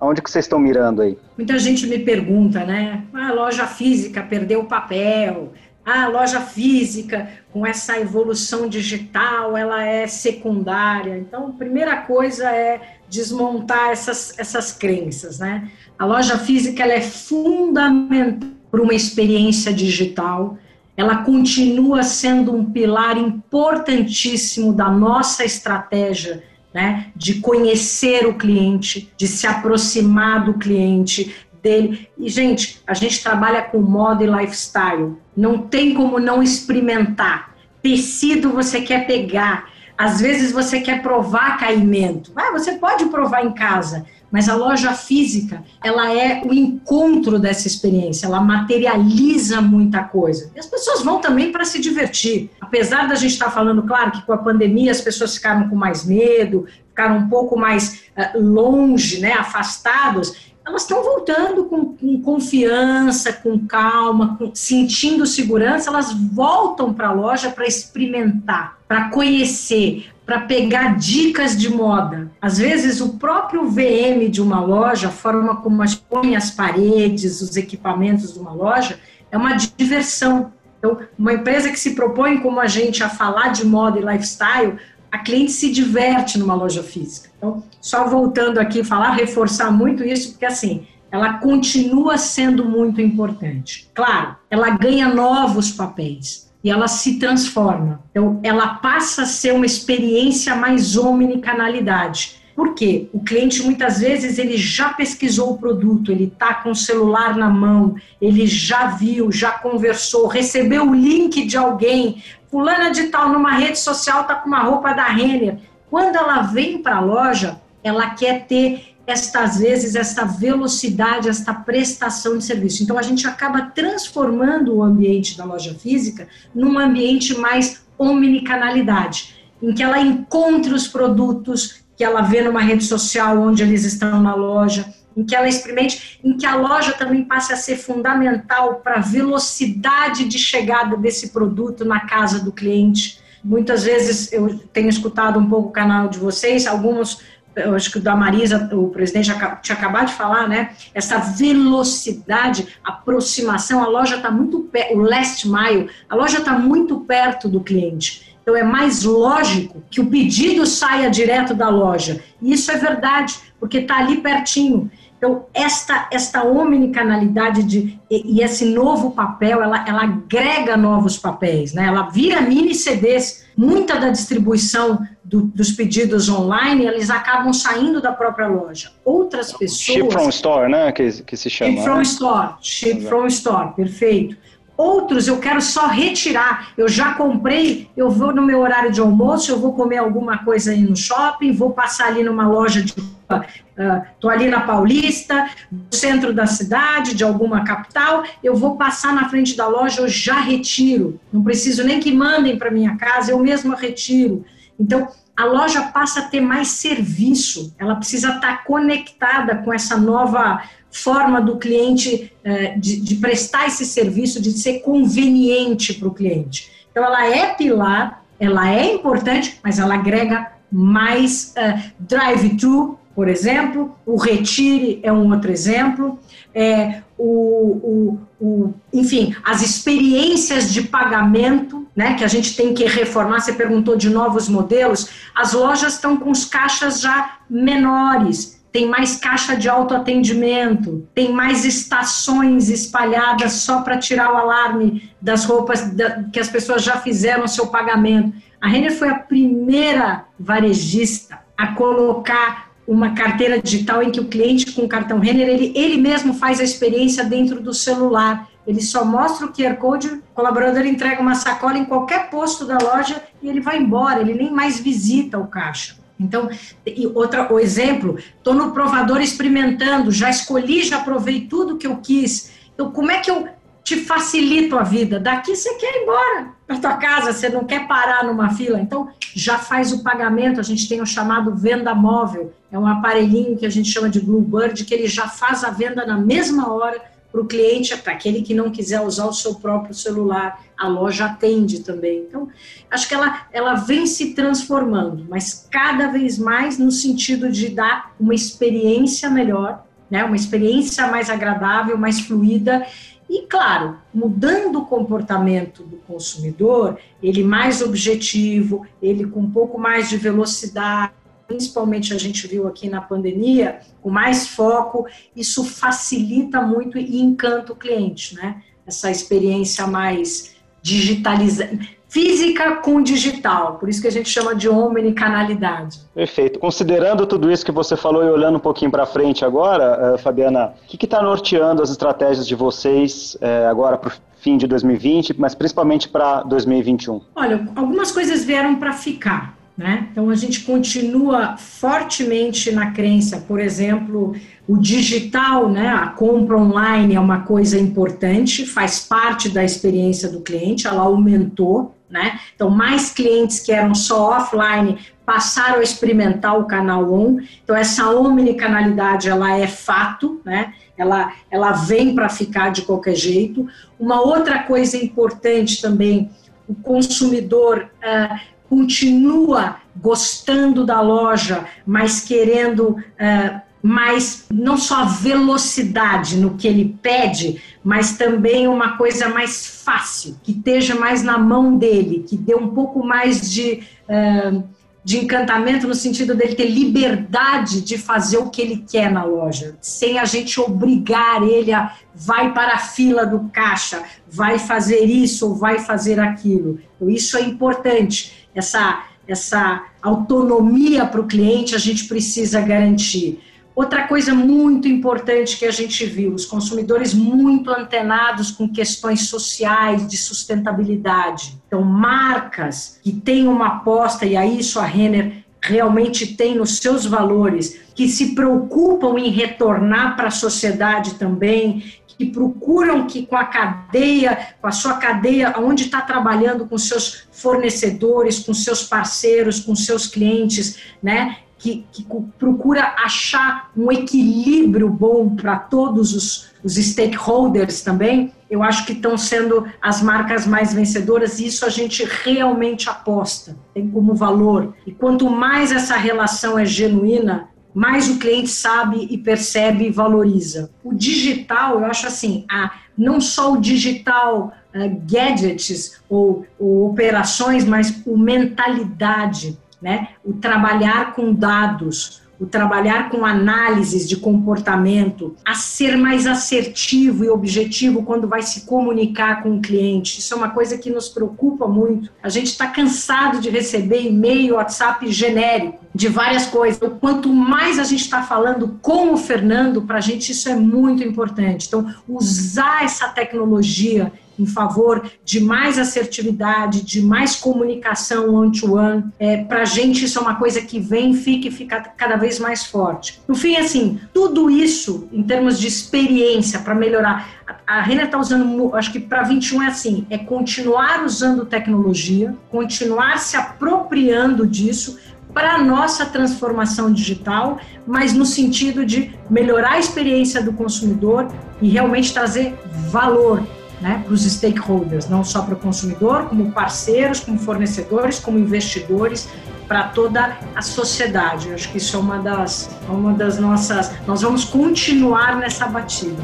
Onde 0.00 0.22
que 0.22 0.30
vocês 0.30 0.44
estão 0.44 0.60
mirando 0.60 1.02
aí? 1.02 1.18
Muita 1.36 1.58
gente 1.58 1.86
me 1.86 1.98
pergunta, 1.98 2.64
né? 2.64 3.02
Ah, 3.12 3.30
a 3.30 3.32
loja 3.32 3.66
física 3.66 4.22
perdeu 4.22 4.60
o 4.60 4.64
papel. 4.64 5.52
A 5.90 6.06
loja 6.06 6.42
física, 6.42 7.30
com 7.50 7.64
essa 7.64 7.98
evolução 7.98 8.68
digital, 8.68 9.56
ela 9.56 9.82
é 9.82 10.06
secundária. 10.06 11.16
Então, 11.16 11.46
a 11.46 11.52
primeira 11.52 11.96
coisa 12.02 12.50
é 12.50 12.98
desmontar 13.08 13.88
essas, 13.88 14.38
essas 14.38 14.70
crenças, 14.70 15.38
né? 15.38 15.70
A 15.98 16.04
loja 16.04 16.36
física 16.36 16.82
ela 16.82 16.92
é 16.92 17.00
fundamental 17.00 18.50
para 18.70 18.82
uma 18.82 18.92
experiência 18.92 19.72
digital. 19.72 20.58
Ela 20.94 21.24
continua 21.24 22.02
sendo 22.02 22.54
um 22.54 22.70
pilar 22.70 23.16
importantíssimo 23.16 24.74
da 24.74 24.90
nossa 24.90 25.42
estratégia 25.42 26.44
né, 26.74 27.06
de 27.16 27.36
conhecer 27.36 28.26
o 28.26 28.34
cliente, 28.34 29.10
de 29.16 29.26
se 29.26 29.46
aproximar 29.46 30.44
do 30.44 30.54
cliente, 30.54 31.34
dele. 31.68 32.08
E, 32.16 32.28
gente, 32.30 32.80
a 32.86 32.94
gente 32.94 33.22
trabalha 33.22 33.62
com 33.62 33.78
moda 33.78 34.24
e 34.24 34.26
lifestyle. 34.26 35.16
Não 35.36 35.58
tem 35.58 35.92
como 35.92 36.18
não 36.18 36.42
experimentar. 36.42 37.54
Tecido 37.82 38.50
você 38.50 38.80
quer 38.80 39.06
pegar. 39.06 39.68
Às 39.96 40.20
vezes 40.20 40.52
você 40.52 40.80
quer 40.80 41.02
provar 41.02 41.58
caimento. 41.58 42.32
Ah, 42.34 42.52
você 42.52 42.72
pode 42.72 43.06
provar 43.06 43.44
em 43.44 43.52
casa, 43.52 44.06
mas 44.30 44.48
a 44.48 44.54
loja 44.54 44.92
física, 44.92 45.64
ela 45.82 46.12
é 46.12 46.40
o 46.44 46.54
encontro 46.54 47.36
dessa 47.38 47.66
experiência, 47.66 48.26
ela 48.26 48.40
materializa 48.40 49.60
muita 49.60 50.04
coisa. 50.04 50.52
E 50.54 50.60
as 50.60 50.66
pessoas 50.66 51.02
vão 51.02 51.20
também 51.20 51.50
para 51.50 51.64
se 51.64 51.80
divertir. 51.80 52.48
Apesar 52.60 53.08
da 53.08 53.16
gente 53.16 53.32
estar 53.32 53.46
tá 53.46 53.50
falando, 53.50 53.82
claro, 53.82 54.12
que 54.12 54.22
com 54.22 54.32
a 54.32 54.38
pandemia 54.38 54.92
as 54.92 55.00
pessoas 55.00 55.34
ficaram 55.34 55.68
com 55.68 55.74
mais 55.74 56.04
medo, 56.04 56.66
ficaram 56.90 57.18
um 57.18 57.28
pouco 57.28 57.58
mais 57.58 58.04
uh, 58.16 58.40
longe, 58.40 59.20
né, 59.20 59.32
afastadas, 59.32 60.47
elas 60.68 60.82
estão 60.82 61.02
voltando 61.02 61.64
com, 61.64 61.96
com, 61.96 62.20
confiança, 62.20 63.32
com 63.32 63.58
calma, 63.66 64.36
com, 64.36 64.54
sentindo 64.54 65.24
segurança, 65.24 65.88
elas 65.88 66.12
voltam 66.12 66.92
para 66.92 67.08
a 67.08 67.12
loja 67.12 67.50
para 67.50 67.66
experimentar, 67.66 68.78
para 68.86 69.08
conhecer, 69.08 70.10
para 70.26 70.40
pegar 70.40 70.98
dicas 70.98 71.56
de 71.56 71.70
moda. 71.70 72.30
Às 72.40 72.58
vezes, 72.58 73.00
o 73.00 73.14
próprio 73.14 73.66
VM 73.70 74.28
de 74.30 74.42
uma 74.42 74.60
loja, 74.60 75.08
a 75.08 75.10
forma 75.10 75.56
como 75.56 75.82
as 75.82 75.94
põe 75.94 76.36
as 76.36 76.50
paredes, 76.50 77.40
os 77.40 77.56
equipamentos 77.56 78.34
de 78.34 78.38
uma 78.38 78.52
loja, 78.52 78.98
é 79.32 79.38
uma 79.38 79.54
diversão. 79.54 80.52
Então, 80.78 80.98
uma 81.18 81.32
empresa 81.32 81.70
que 81.70 81.80
se 81.80 81.94
propõe 81.94 82.40
como 82.40 82.60
a 82.60 82.66
gente 82.66 83.02
a 83.02 83.08
falar 83.08 83.48
de 83.48 83.66
moda 83.66 83.98
e 83.98 84.04
lifestyle, 84.04 84.76
a 85.10 85.18
cliente 85.18 85.52
se 85.52 85.70
diverte 85.72 86.38
numa 86.38 86.54
loja 86.54 86.82
física. 86.82 87.30
Então, 87.36 87.62
só 87.80 88.08
voltando 88.08 88.58
aqui 88.58 88.84
falar, 88.84 89.12
reforçar 89.12 89.70
muito 89.70 90.04
isso, 90.04 90.32
porque 90.32 90.46
assim, 90.46 90.86
ela 91.10 91.34
continua 91.34 92.18
sendo 92.18 92.64
muito 92.64 93.00
importante. 93.00 93.88
Claro, 93.94 94.36
ela 94.50 94.70
ganha 94.70 95.12
novos 95.12 95.70
papéis 95.70 96.50
e 96.62 96.70
ela 96.70 96.88
se 96.88 97.18
transforma. 97.18 98.02
Então, 98.10 98.40
ela 98.42 98.74
passa 98.74 99.22
a 99.22 99.26
ser 99.26 99.54
uma 99.54 99.66
experiência 99.66 100.54
mais 100.54 100.96
omnicanalidade. 100.96 102.37
Por 102.58 102.74
quê? 102.74 103.08
O 103.12 103.20
cliente 103.20 103.62
muitas 103.62 104.00
vezes 104.00 104.36
ele 104.36 104.56
já 104.56 104.88
pesquisou 104.88 105.52
o 105.52 105.58
produto, 105.58 106.10
ele 106.10 106.24
está 106.24 106.54
com 106.54 106.72
o 106.72 106.74
celular 106.74 107.36
na 107.36 107.48
mão, 107.48 107.94
ele 108.20 108.48
já 108.48 108.86
viu, 108.86 109.30
já 109.30 109.52
conversou, 109.52 110.26
recebeu 110.26 110.90
o 110.90 110.92
link 110.92 111.46
de 111.46 111.56
alguém, 111.56 112.20
fulana 112.50 112.90
de 112.90 113.04
tal 113.10 113.28
numa 113.28 113.52
rede 113.52 113.78
social 113.78 114.22
está 114.22 114.34
com 114.34 114.48
uma 114.48 114.64
roupa 114.64 114.92
da 114.92 115.04
Renner. 115.04 115.60
Quando 115.88 116.16
ela 116.16 116.42
vem 116.42 116.82
para 116.82 116.96
a 116.96 117.00
loja, 117.00 117.60
ela 117.80 118.10
quer 118.10 118.44
ter 118.48 118.96
esta, 119.06 119.44
às 119.44 119.60
vezes, 119.60 119.94
esta 119.94 120.24
velocidade, 120.24 121.28
esta 121.28 121.54
prestação 121.54 122.38
de 122.38 122.44
serviço. 122.44 122.82
Então, 122.82 122.98
a 122.98 123.02
gente 123.02 123.24
acaba 123.24 123.66
transformando 123.66 124.74
o 124.74 124.82
ambiente 124.82 125.38
da 125.38 125.44
loja 125.44 125.74
física 125.74 126.26
num 126.52 126.76
ambiente 126.76 127.38
mais 127.38 127.86
omnicanalidade, 127.96 129.36
em 129.62 129.72
que 129.72 129.80
ela 129.80 130.00
encontre 130.00 130.74
os 130.74 130.88
produtos 130.88 131.86
que 131.98 132.04
ela 132.04 132.22
vê 132.22 132.40
numa 132.40 132.60
rede 132.60 132.84
social 132.84 133.36
onde 133.40 133.60
eles 133.60 133.84
estão 133.84 134.22
na 134.22 134.32
loja, 134.32 134.86
em 135.16 135.24
que 135.24 135.34
ela 135.34 135.48
experimente, 135.48 136.20
em 136.22 136.36
que 136.36 136.46
a 136.46 136.54
loja 136.54 136.92
também 136.92 137.24
passe 137.24 137.52
a 137.52 137.56
ser 137.56 137.76
fundamental 137.76 138.76
para 138.76 138.98
a 138.98 139.00
velocidade 139.00 140.24
de 140.26 140.38
chegada 140.38 140.96
desse 140.96 141.30
produto 141.30 141.84
na 141.84 142.06
casa 142.06 142.38
do 142.38 142.52
cliente. 142.52 143.18
Muitas 143.42 143.82
vezes 143.82 144.32
eu 144.32 144.60
tenho 144.72 144.88
escutado 144.88 145.40
um 145.40 145.48
pouco 145.48 145.70
o 145.70 145.72
canal 145.72 146.08
de 146.08 146.18
vocês, 146.18 146.68
alguns 146.68 147.20
eu 147.56 147.74
acho 147.74 147.90
que 147.90 147.98
o 147.98 148.00
da 148.00 148.14
Marisa, 148.14 148.70
o 148.72 148.88
presidente 148.90 149.26
já 149.26 149.56
tinha 149.56 149.76
acabado 149.76 150.06
de 150.06 150.12
falar, 150.12 150.48
né? 150.48 150.76
Essa 150.94 151.18
velocidade, 151.18 152.68
aproximação, 152.84 153.82
a 153.82 153.88
loja 153.88 154.14
está 154.14 154.30
muito 154.30 154.60
perto, 154.60 154.94
o 154.96 155.02
last 155.02 155.48
mile, 155.48 155.90
a 156.08 156.14
loja 156.14 156.38
está 156.38 156.56
muito 156.56 157.00
perto 157.00 157.48
do 157.48 157.60
cliente. 157.60 158.37
Então 158.48 158.56
é 158.56 158.62
mais 158.62 159.02
lógico 159.02 159.82
que 159.90 160.00
o 160.00 160.06
pedido 160.06 160.64
saia 160.64 161.10
direto 161.10 161.52
da 161.52 161.68
loja. 161.68 162.22
E 162.40 162.54
isso 162.54 162.72
é 162.72 162.78
verdade, 162.78 163.38
porque 163.60 163.76
está 163.76 163.98
ali 163.98 164.22
pertinho. 164.22 164.90
Então, 165.18 165.44
esta, 165.52 166.08
esta 166.10 166.44
omnicanalidade 166.44 167.62
de, 167.64 167.98
e, 168.10 168.38
e, 168.38 168.42
esse 168.42 168.64
novo 168.64 169.10
papel, 169.10 169.62
ela, 169.62 169.84
ela 169.86 170.04
agrega 170.04 170.78
novos 170.78 171.18
papéis, 171.18 171.74
né? 171.74 171.88
ela 171.88 172.08
vira 172.08 172.40
mini 172.40 172.74
CDs. 172.74 173.46
Muita 173.54 173.96
da 173.96 174.08
distribuição 174.08 175.06
do, 175.22 175.42
dos 175.42 175.72
pedidos 175.72 176.30
online, 176.30 176.86
eles 176.86 177.10
acabam 177.10 177.52
saindo 177.52 178.00
da 178.00 178.12
própria 178.12 178.46
loja. 178.46 178.92
Outras 179.04 179.52
pessoas... 179.52 179.80
Ship 179.80 180.10
from 180.10 180.28
store, 180.30 180.70
né? 180.70 180.90
Que, 180.92 181.22
que 181.22 181.36
se 181.36 181.50
chama. 181.50 181.72
Ship 181.72 181.82
from 181.82 181.96
né? 181.96 182.02
store, 182.02 182.54
ship 182.62 183.00
from 183.02 183.26
store, 183.26 183.74
perfeito. 183.74 184.36
Outros 184.78 185.26
eu 185.26 185.40
quero 185.40 185.60
só 185.60 185.88
retirar. 185.88 186.68
Eu 186.78 186.88
já 186.88 187.14
comprei, 187.14 187.90
eu 187.96 188.08
vou 188.08 188.32
no 188.32 188.42
meu 188.42 188.60
horário 188.60 188.92
de 188.92 189.00
almoço, 189.00 189.50
eu 189.50 189.58
vou 189.58 189.72
comer 189.74 189.96
alguma 189.96 190.38
coisa 190.38 190.70
aí 190.70 190.82
no 190.82 190.96
shopping, 190.96 191.50
vou 191.52 191.72
passar 191.72 192.06
ali 192.06 192.22
numa 192.22 192.46
loja 192.46 192.80
de 192.80 192.94
estou 192.94 194.30
uh, 194.30 194.32
ali 194.32 194.48
na 194.48 194.60
Paulista, 194.60 195.50
no 195.70 195.84
centro 195.90 196.32
da 196.32 196.46
cidade, 196.46 197.14
de 197.14 197.22
alguma 197.22 197.62
capital, 197.62 198.24
eu 198.42 198.54
vou 198.54 198.76
passar 198.76 199.12
na 199.12 199.28
frente 199.28 199.56
da 199.56 199.66
loja, 199.66 200.00
eu 200.00 200.08
já 200.08 200.40
retiro. 200.40 201.20
Não 201.32 201.42
preciso 201.42 201.84
nem 201.84 202.00
que 202.00 202.12
mandem 202.12 202.56
para 202.56 202.70
minha 202.70 202.96
casa, 202.96 203.32
eu 203.32 203.38
mesma 203.38 203.76
retiro. 203.76 204.44
Então, 204.80 205.08
a 205.38 205.44
loja 205.44 205.82
passa 205.82 206.18
a 206.18 206.22
ter 206.24 206.40
mais 206.40 206.66
serviço, 206.66 207.72
ela 207.78 207.94
precisa 207.94 208.34
estar 208.34 208.64
conectada 208.64 209.58
com 209.58 209.72
essa 209.72 209.96
nova 209.96 210.60
forma 210.90 211.40
do 211.40 211.58
cliente 211.58 212.32
uh, 212.44 212.80
de, 212.80 213.00
de 213.00 213.14
prestar 213.14 213.68
esse 213.68 213.86
serviço, 213.86 214.42
de 214.42 214.50
ser 214.50 214.80
conveniente 214.80 215.94
para 215.94 216.08
o 216.08 216.12
cliente. 216.12 216.68
Então, 216.90 217.04
ela 217.04 217.24
é 217.24 217.54
pilar, 217.54 218.24
ela 218.40 218.68
é 218.68 218.92
importante, 218.92 219.60
mas 219.62 219.78
ela 219.78 219.94
agrega 219.94 220.50
mais 220.72 221.54
uh, 221.56 221.92
drive-thru, 222.00 222.98
por 223.14 223.28
exemplo, 223.28 223.96
o 224.04 224.16
Retire 224.16 224.98
é 225.04 225.12
um 225.12 225.32
outro 225.32 225.52
exemplo, 225.52 226.18
é, 226.52 227.00
o, 227.18 228.18
o, 228.40 228.44
o, 228.44 228.74
enfim, 228.92 229.34
as 229.44 229.60
experiências 229.60 230.72
de 230.72 230.82
pagamento, 230.82 231.86
né, 231.94 232.14
que 232.14 232.22
a 232.22 232.28
gente 232.28 232.56
tem 232.56 232.72
que 232.72 232.84
reformar, 232.84 233.40
você 233.40 233.52
perguntou 233.52 233.96
de 233.96 234.08
novos 234.08 234.48
modelos, 234.48 235.08
as 235.34 235.52
lojas 235.52 235.94
estão 235.94 236.16
com 236.16 236.30
os 236.30 236.44
caixas 236.44 237.00
já 237.00 237.38
menores, 237.50 238.62
tem 238.70 238.86
mais 238.86 239.16
caixa 239.16 239.56
de 239.56 239.68
autoatendimento, 239.68 241.08
tem 241.12 241.32
mais 241.32 241.64
estações 241.64 242.68
espalhadas 242.68 243.52
só 243.52 243.80
para 243.80 243.98
tirar 243.98 244.32
o 244.32 244.36
alarme 244.36 245.10
das 245.20 245.44
roupas 245.44 245.90
da, 245.90 246.22
que 246.24 246.38
as 246.38 246.48
pessoas 246.48 246.84
já 246.84 246.98
fizeram 246.98 247.44
o 247.44 247.48
seu 247.48 247.66
pagamento. 247.66 248.32
A 248.60 248.68
Renner 248.68 248.96
foi 248.96 249.08
a 249.08 249.18
primeira 249.18 250.26
varejista 250.38 251.40
a 251.56 251.68
colocar 251.68 252.67
uma 252.88 253.14
carteira 253.14 253.60
digital 253.60 254.02
em 254.02 254.10
que 254.10 254.18
o 254.18 254.24
cliente 254.24 254.72
com 254.72 254.82
o 254.82 254.88
cartão 254.88 255.18
Renner, 255.18 255.46
ele, 255.46 255.72
ele 255.76 255.98
mesmo 255.98 256.32
faz 256.32 256.58
a 256.58 256.64
experiência 256.64 257.22
dentro 257.22 257.60
do 257.60 257.74
celular. 257.74 258.48
Ele 258.66 258.80
só 258.80 259.04
mostra 259.04 259.44
o 259.44 259.52
QR 259.52 259.76
Code, 259.76 260.08
o 260.08 260.22
colaborador 260.34 260.86
entrega 260.86 261.20
uma 261.20 261.34
sacola 261.34 261.76
em 261.76 261.84
qualquer 261.84 262.30
posto 262.30 262.64
da 262.64 262.78
loja 262.78 263.22
e 263.42 263.48
ele 263.48 263.60
vai 263.60 263.76
embora, 263.76 264.22
ele 264.22 264.32
nem 264.32 264.50
mais 264.50 264.80
visita 264.80 265.38
o 265.38 265.46
caixa. 265.46 265.96
Então, 266.18 266.48
e 266.86 267.06
outra, 267.06 267.52
o 267.52 267.60
exemplo, 267.60 268.16
estou 268.16 268.54
no 268.54 268.72
provador 268.72 269.20
experimentando, 269.20 270.10
já 270.10 270.30
escolhi, 270.30 270.82
já 270.82 271.00
provei 271.00 271.42
tudo 271.42 271.76
que 271.76 271.86
eu 271.86 271.98
quis. 271.98 272.50
Então, 272.72 272.90
como 272.90 273.10
é 273.10 273.18
que 273.18 273.30
eu 273.30 273.48
te 273.88 273.96
facilitam 273.96 274.78
a 274.78 274.82
vida. 274.82 275.18
Daqui 275.18 275.56
você 275.56 275.72
quer 275.76 275.96
ir 275.96 276.02
embora 276.02 276.48
para 276.66 276.78
tua 276.78 276.96
casa, 276.98 277.32
você 277.32 277.48
não 277.48 277.64
quer 277.64 277.88
parar 277.88 278.22
numa 278.22 278.50
fila. 278.50 278.78
Então, 278.78 279.08
já 279.34 279.58
faz 279.58 279.94
o 279.94 280.02
pagamento. 280.02 280.60
A 280.60 280.62
gente 280.62 280.86
tem 280.86 281.00
o 281.00 281.06
chamado 281.06 281.56
venda 281.56 281.94
móvel. 281.94 282.52
É 282.70 282.78
um 282.78 282.86
aparelhinho 282.86 283.56
que 283.56 283.64
a 283.64 283.70
gente 283.70 283.90
chama 283.90 284.10
de 284.10 284.20
Bluebird, 284.20 284.84
que 284.84 284.92
ele 284.92 285.08
já 285.08 285.26
faz 285.26 285.64
a 285.64 285.70
venda 285.70 286.04
na 286.04 286.18
mesma 286.18 286.70
hora 286.70 287.00
para 287.32 287.40
o 287.40 287.46
cliente, 287.46 287.96
para 287.96 288.12
aquele 288.12 288.42
que 288.42 288.52
não 288.52 288.70
quiser 288.70 289.00
usar 289.00 289.24
o 289.24 289.32
seu 289.32 289.54
próprio 289.54 289.94
celular. 289.94 290.62
A 290.76 290.86
loja 290.86 291.24
atende 291.24 291.80
também. 291.80 292.26
Então, 292.28 292.46
acho 292.90 293.08
que 293.08 293.14
ela, 293.14 293.46
ela 293.50 293.72
vem 293.72 294.06
se 294.06 294.34
transformando, 294.34 295.24
mas 295.30 295.66
cada 295.70 296.08
vez 296.08 296.38
mais 296.38 296.78
no 296.78 296.90
sentido 296.90 297.50
de 297.50 297.70
dar 297.70 298.12
uma 298.20 298.34
experiência 298.34 299.30
melhor, 299.30 299.82
né, 300.10 300.24
uma 300.24 300.36
experiência 300.36 301.06
mais 301.06 301.30
agradável, 301.30 301.96
mais 301.96 302.20
fluida 302.20 302.86
e, 303.28 303.42
claro, 303.42 303.98
mudando 304.12 304.80
o 304.80 304.86
comportamento 304.86 305.82
do 305.82 305.96
consumidor, 305.98 306.98
ele 307.22 307.44
mais 307.44 307.82
objetivo, 307.82 308.86
ele 309.02 309.26
com 309.26 309.40
um 309.40 309.50
pouco 309.50 309.78
mais 309.78 310.08
de 310.08 310.16
velocidade, 310.16 311.12
principalmente 311.46 312.14
a 312.14 312.18
gente 312.18 312.46
viu 312.46 312.66
aqui 312.66 312.88
na 312.88 313.00
pandemia, 313.00 313.80
com 314.00 314.10
mais 314.10 314.48
foco, 314.48 315.06
isso 315.36 315.64
facilita 315.64 316.62
muito 316.62 316.98
e 316.98 317.20
encanta 317.20 317.72
o 317.72 317.76
cliente, 317.76 318.34
né? 318.34 318.62
Essa 318.86 319.10
experiência 319.10 319.86
mais 319.86 320.56
digitalizada 320.82 321.97
física 322.18 322.76
com 322.78 323.00
digital, 323.00 323.74
por 323.74 323.88
isso 323.88 324.02
que 324.02 324.08
a 324.08 324.10
gente 324.10 324.28
chama 324.28 324.52
de 324.52 324.68
omnicanalidade. 324.68 326.00
Perfeito. 326.12 326.58
Considerando 326.58 327.24
tudo 327.28 327.48
isso 327.48 327.64
que 327.64 327.70
você 327.70 327.96
falou 327.96 328.24
e 328.24 328.28
olhando 328.28 328.56
um 328.56 328.60
pouquinho 328.60 328.90
para 328.90 329.06
frente 329.06 329.44
agora, 329.44 330.14
uh, 330.14 330.18
Fabiana, 330.18 330.74
o 330.82 330.88
que 330.88 331.06
está 331.06 331.22
norteando 331.22 331.80
as 331.80 331.90
estratégias 331.90 332.44
de 332.44 332.56
vocês 332.56 333.36
uh, 333.36 333.70
agora 333.70 333.96
para 333.96 334.08
o 334.08 334.12
fim 334.40 334.56
de 334.56 334.66
2020, 334.66 335.38
mas 335.38 335.54
principalmente 335.54 336.08
para 336.08 336.42
2021? 336.42 337.20
Olha, 337.36 337.68
algumas 337.76 338.10
coisas 338.10 338.44
vieram 338.44 338.74
para 338.76 338.92
ficar. 338.92 339.56
Né? 339.78 340.08
Então 340.10 340.28
a 340.28 340.34
gente 340.34 340.62
continua 340.62 341.56
fortemente 341.56 342.72
na 342.72 342.90
crença, 342.90 343.44
por 343.46 343.60
exemplo, 343.60 344.34
o 344.66 344.76
digital, 344.76 345.70
né, 345.70 345.86
a 345.86 346.08
compra 346.08 346.58
online 346.58 347.14
é 347.14 347.20
uma 347.20 347.42
coisa 347.42 347.78
importante, 347.78 348.66
faz 348.66 349.06
parte 349.06 349.48
da 349.48 349.62
experiência 349.62 350.28
do 350.28 350.40
cliente, 350.40 350.88
ela 350.88 351.02
aumentou, 351.02 351.94
né? 352.10 352.40
Então, 352.54 352.70
mais 352.70 353.10
clientes 353.10 353.60
que 353.60 353.70
eram 353.70 353.94
só 353.94 354.38
offline 354.38 354.98
passaram 355.24 355.78
a 355.78 355.82
experimentar 355.82 356.58
o 356.58 356.64
canal 356.64 357.12
on. 357.12 357.38
Então, 357.62 357.76
essa 357.76 358.10
omnicanalidade, 358.10 359.28
ela 359.28 359.56
é 359.58 359.66
fato, 359.66 360.40
né? 360.44 360.72
Ela, 360.96 361.32
ela 361.50 361.72
vem 361.72 362.14
para 362.14 362.28
ficar 362.28 362.70
de 362.70 362.82
qualquer 362.82 363.14
jeito. 363.14 363.68
Uma 364.00 364.22
outra 364.22 364.62
coisa 364.62 364.96
importante 364.96 365.80
também, 365.82 366.30
o 366.66 366.74
consumidor 366.74 367.90
uh, 368.02 368.38
continua 368.68 369.76
gostando 369.96 370.84
da 370.84 371.00
loja, 371.00 371.64
mas 371.86 372.20
querendo 372.20 372.90
uh, 372.90 373.60
mais 373.82 374.46
não 374.52 374.76
só 374.76 375.04
velocidade 375.04 376.36
no 376.36 376.56
que 376.56 376.66
ele 376.66 376.96
pede, 377.00 377.60
mas 377.82 378.16
também 378.16 378.68
uma 378.68 378.96
coisa 378.96 379.28
mais 379.28 379.82
fácil, 379.84 380.36
que 380.42 380.52
esteja 380.52 380.94
mais 380.94 381.22
na 381.22 381.38
mão 381.38 381.76
dele, 381.76 382.24
que 382.28 382.36
dê 382.36 382.54
um 382.54 382.68
pouco 382.68 383.04
mais 383.04 383.50
de, 383.50 383.82
uh, 384.08 384.62
de 385.04 385.18
encantamento 385.18 385.86
no 385.86 385.94
sentido 385.94 386.34
dele 386.34 386.54
ter 386.54 386.68
liberdade 386.68 387.80
de 387.80 387.96
fazer 387.96 388.38
o 388.38 388.50
que 388.50 388.60
ele 388.60 388.84
quer 388.88 389.10
na 389.10 389.24
loja, 389.24 389.76
sem 389.80 390.18
a 390.18 390.24
gente 390.24 390.60
obrigar 390.60 391.42
ele 391.42 391.72
a 391.72 391.94
vai 392.14 392.52
para 392.52 392.74
a 392.74 392.78
fila 392.78 393.24
do 393.24 393.48
caixa, 393.50 394.02
vai 394.28 394.58
fazer 394.58 395.04
isso 395.04 395.48
ou 395.48 395.54
vai 395.54 395.78
fazer 395.78 396.18
aquilo. 396.18 396.80
Então, 396.96 397.08
isso 397.08 397.36
é 397.36 397.42
importante. 397.42 398.47
Essa, 398.58 399.04
essa 399.26 399.84
autonomia 400.02 401.06
para 401.06 401.20
o 401.20 401.26
cliente 401.26 401.74
a 401.74 401.78
gente 401.78 402.04
precisa 402.04 402.60
garantir. 402.60 403.40
Outra 403.78 404.08
coisa 404.08 404.34
muito 404.34 404.88
importante 404.88 405.56
que 405.56 405.64
a 405.64 405.70
gente 405.70 406.04
viu, 406.04 406.34
os 406.34 406.44
consumidores 406.44 407.14
muito 407.14 407.70
antenados 407.70 408.50
com 408.50 408.68
questões 408.68 409.28
sociais 409.28 410.08
de 410.08 410.16
sustentabilidade. 410.16 411.56
Então, 411.68 411.82
marcas 411.84 412.98
que 413.04 413.12
têm 413.12 413.46
uma 413.46 413.68
aposta, 413.68 414.26
e 414.26 414.36
aí 414.36 414.58
isso 414.58 414.80
a 414.80 414.84
Renner 414.84 415.44
realmente 415.62 416.34
tem 416.34 416.56
nos 416.56 416.78
seus 416.78 417.06
valores, 417.06 417.80
que 417.94 418.08
se 418.08 418.34
preocupam 418.34 419.16
em 419.16 419.30
retornar 419.30 420.16
para 420.16 420.26
a 420.26 420.32
sociedade 420.32 421.14
também, 421.14 421.84
que 422.18 422.26
procuram 422.26 423.06
que 423.06 423.24
com 423.24 423.36
a 423.36 423.44
cadeia, 423.44 424.48
com 424.60 424.66
a 424.66 424.72
sua 424.72 424.94
cadeia, 424.94 425.54
onde 425.56 425.84
está 425.84 426.00
trabalhando 426.00 426.66
com 426.66 426.76
seus 426.76 427.28
fornecedores, 427.30 428.40
com 428.40 428.52
seus 428.52 428.82
parceiros, 428.82 429.60
com 429.60 429.76
seus 429.76 430.08
clientes, 430.08 430.78
né, 431.00 431.36
que, 431.56 431.86
que 431.92 432.04
procura 432.38 432.94
achar 433.04 433.70
um 433.76 433.90
equilíbrio 433.92 434.88
bom 434.88 435.34
para 435.34 435.56
todos 435.56 436.12
os, 436.12 436.50
os 436.62 436.74
stakeholders 436.74 437.82
também, 437.82 438.32
eu 438.50 438.62
acho 438.62 438.86
que 438.86 438.92
estão 438.92 439.18
sendo 439.18 439.66
as 439.80 440.00
marcas 440.00 440.46
mais 440.46 440.72
vencedoras 440.72 441.38
e 441.38 441.46
isso 441.46 441.66
a 441.66 441.68
gente 441.68 442.04
realmente 442.24 442.88
aposta, 442.88 443.56
tem 443.74 443.88
como 443.88 444.14
valor. 444.14 444.74
E 444.86 444.92
quanto 444.92 445.28
mais 445.28 445.70
essa 445.70 445.96
relação 445.96 446.58
é 446.58 446.64
genuína, 446.64 447.48
mais 447.74 448.08
o 448.08 448.18
cliente 448.18 448.48
sabe 448.48 449.06
e 449.10 449.18
percebe 449.18 449.86
e 449.86 449.90
valoriza. 449.90 450.70
O 450.82 450.94
digital, 450.94 451.80
eu 451.80 451.84
acho 451.86 452.06
assim, 452.06 452.44
a, 452.50 452.72
não 452.96 453.20
só 453.20 453.52
o 453.52 453.60
digital 453.60 454.52
uh, 454.74 455.02
gadgets 455.10 456.00
ou, 456.08 456.46
ou 456.58 456.90
operações, 456.90 457.64
mas 457.64 458.02
o 458.06 458.16
mentalidade 458.16 459.58
né? 459.80 460.08
O 460.24 460.34
trabalhar 460.34 461.14
com 461.14 461.32
dados, 461.32 462.22
o 462.40 462.46
trabalhar 462.46 463.10
com 463.10 463.24
análises 463.24 464.08
de 464.08 464.16
comportamento, 464.16 465.34
a 465.44 465.54
ser 465.54 465.96
mais 465.96 466.26
assertivo 466.26 467.24
e 467.24 467.28
objetivo 467.28 468.04
quando 468.04 468.28
vai 468.28 468.42
se 468.42 468.62
comunicar 468.62 469.42
com 469.42 469.56
o 469.56 469.60
cliente. 469.60 470.20
Isso 470.20 470.34
é 470.34 470.36
uma 470.36 470.50
coisa 470.50 470.78
que 470.78 470.90
nos 470.90 471.08
preocupa 471.08 471.66
muito. 471.66 472.10
A 472.22 472.28
gente 472.28 472.46
está 472.46 472.68
cansado 472.68 473.40
de 473.40 473.50
receber 473.50 474.02
e-mail, 474.02 474.54
WhatsApp 474.54 475.10
genérico 475.10 475.78
de 475.92 476.08
várias 476.08 476.46
coisas. 476.46 476.76
Então, 476.76 476.96
quanto 476.98 477.28
mais 477.28 477.78
a 477.78 477.84
gente 477.84 478.02
está 478.02 478.22
falando 478.22 478.78
com 478.80 479.12
o 479.12 479.16
Fernando, 479.16 479.82
para 479.82 479.98
a 479.98 480.00
gente 480.00 480.30
isso 480.30 480.48
é 480.48 480.54
muito 480.54 481.02
importante. 481.02 481.66
Então, 481.66 481.92
usar 482.08 482.84
essa 482.84 483.08
tecnologia 483.08 484.12
em 484.38 484.46
favor 484.46 485.10
de 485.24 485.40
mais 485.40 485.78
assertividade, 485.78 486.82
de 486.82 487.02
mais 487.02 487.36
comunicação 487.36 488.34
one-to-one. 488.34 489.04
É, 489.18 489.38
Para 489.38 489.62
a 489.62 489.64
gente, 489.64 490.04
isso 490.04 490.18
é 490.18 490.22
uma 490.22 490.36
coisa 490.36 490.60
que 490.60 490.78
vem, 490.78 491.14
fica 491.14 491.48
e 491.48 491.50
fica 491.50 491.80
cada 491.96 492.16
vez 492.16 492.38
mais 492.38 492.64
forte. 492.64 493.20
No 493.26 493.34
fim, 493.34 493.56
assim, 493.56 494.00
tudo 494.12 494.50
isso, 494.50 495.08
em 495.12 495.22
termos 495.22 495.58
de 495.58 495.66
experiência, 495.66 496.60
para 496.60 496.74
melhorar. 496.74 497.28
A, 497.66 497.78
a 497.78 497.82
Renner 497.82 498.06
está 498.06 498.18
usando, 498.18 498.74
acho 498.74 498.92
que 498.92 499.00
para 499.00 499.22
21 499.22 499.62
é 499.62 499.66
assim: 499.66 500.06
é 500.10 500.18
continuar 500.18 501.04
usando 501.04 501.44
tecnologia, 501.44 502.34
continuar 502.50 503.18
se 503.18 503.36
apropriando 503.36 504.46
disso 504.46 504.98
para 505.32 505.54
a 505.54 505.62
nossa 505.62 506.06
transformação 506.06 506.92
digital, 506.92 507.60
mas 507.86 508.12
no 508.12 508.24
sentido 508.24 508.84
de 508.84 509.12
melhorar 509.28 509.72
a 509.72 509.78
experiência 509.78 510.42
do 510.42 510.52
consumidor 510.52 511.28
e 511.60 511.68
realmente 511.68 512.12
trazer 512.12 512.58
valor 512.90 513.42
né, 513.80 514.02
para 514.04 514.12
os 514.12 514.22
stakeholders, 514.22 515.08
não 515.08 515.22
só 515.22 515.42
para 515.42 515.54
o 515.54 515.56
consumidor, 515.56 516.26
como 516.26 516.52
parceiros, 516.52 517.20
como 517.20 517.38
fornecedores, 517.38 518.18
como 518.18 518.38
investidores, 518.38 519.28
para 519.66 519.84
toda 519.84 520.38
a 520.54 520.62
sociedade. 520.62 521.48
Eu 521.48 521.54
acho 521.54 521.70
que 521.70 521.78
isso 521.78 521.96
é 521.96 522.00
uma 522.00 522.18
das, 522.18 522.70
uma 522.88 523.12
das 523.12 523.38
nossas. 523.38 523.92
Nós 524.06 524.22
vamos 524.22 524.44
continuar 524.44 525.36
nessa 525.36 525.66
batida. 525.66 526.22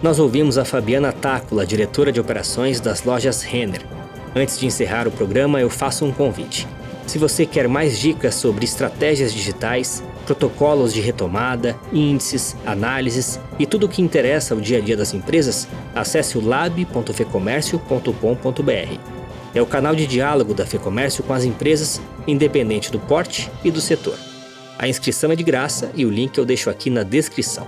Nós 0.00 0.20
ouvimos 0.20 0.56
a 0.56 0.64
Fabiana 0.64 1.12
Tácula, 1.12 1.66
diretora 1.66 2.12
de 2.12 2.20
operações 2.20 2.80
das 2.80 3.02
lojas 3.02 3.42
Renner. 3.42 3.84
Antes 4.34 4.58
de 4.58 4.66
encerrar 4.66 5.08
o 5.08 5.10
programa, 5.10 5.60
eu 5.60 5.68
faço 5.68 6.04
um 6.04 6.12
convite. 6.12 6.68
Se 7.04 7.18
você 7.18 7.44
quer 7.44 7.66
mais 7.66 7.98
dicas 7.98 8.36
sobre 8.36 8.64
estratégias 8.64 9.32
digitais, 9.32 10.04
protocolos 10.28 10.92
de 10.92 11.00
retomada, 11.00 11.74
índices, 11.90 12.54
análises 12.66 13.40
e 13.58 13.64
tudo 13.64 13.86
o 13.86 13.88
que 13.88 14.02
interessa 14.02 14.52
ao 14.52 14.60
dia 14.60 14.76
a 14.76 14.80
dia 14.82 14.94
das 14.94 15.14
empresas, 15.14 15.66
acesse 15.94 16.36
o 16.36 16.46
lab.fecomércio.com.br. 16.46 19.00
É 19.54 19.62
o 19.62 19.66
canal 19.66 19.96
de 19.96 20.06
diálogo 20.06 20.52
da 20.52 20.66
Fecomércio 20.66 21.24
com 21.24 21.32
as 21.32 21.44
empresas, 21.44 21.98
independente 22.26 22.92
do 22.92 22.98
porte 22.98 23.50
e 23.64 23.70
do 23.70 23.80
setor. 23.80 24.18
A 24.78 24.86
inscrição 24.86 25.32
é 25.32 25.36
de 25.36 25.42
graça 25.42 25.90
e 25.94 26.04
o 26.04 26.10
link 26.10 26.36
eu 26.36 26.44
deixo 26.44 26.68
aqui 26.68 26.90
na 26.90 27.02
descrição. 27.02 27.66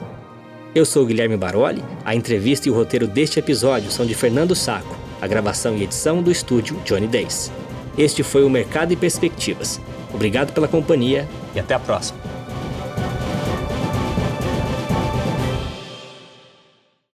Eu 0.75 0.85
sou 0.85 1.07
Guilherme 1.07 1.39
Baroli, 1.39 1.83
a 2.05 2.15
entrevista 2.15 2.69
e 2.69 2.71
o 2.71 2.75
roteiro 2.75 3.09
deste 3.09 3.39
episódio 3.39 3.91
são 3.91 4.05
de 4.05 4.15
Fernando 4.15 4.55
Saco, 4.55 4.95
a 5.19 5.27
gravação 5.27 5.79
e 5.79 5.85
edição 5.85 6.23
do 6.23 6.31
estúdio 6.31 6.77
Johnny 6.85 7.07
Days. 7.07 7.51
Este 7.97 8.23
foi 8.23 8.45
o 8.45 8.51
Mercado 8.51 8.93
e 8.93 8.97
Perspectivas. 8.97 9.81
Obrigado 10.13 10.53
pela 10.53 10.69
companhia 10.69 11.27
e 11.55 11.59
até 11.59 11.73
a 11.73 11.79
próxima. 11.79 12.21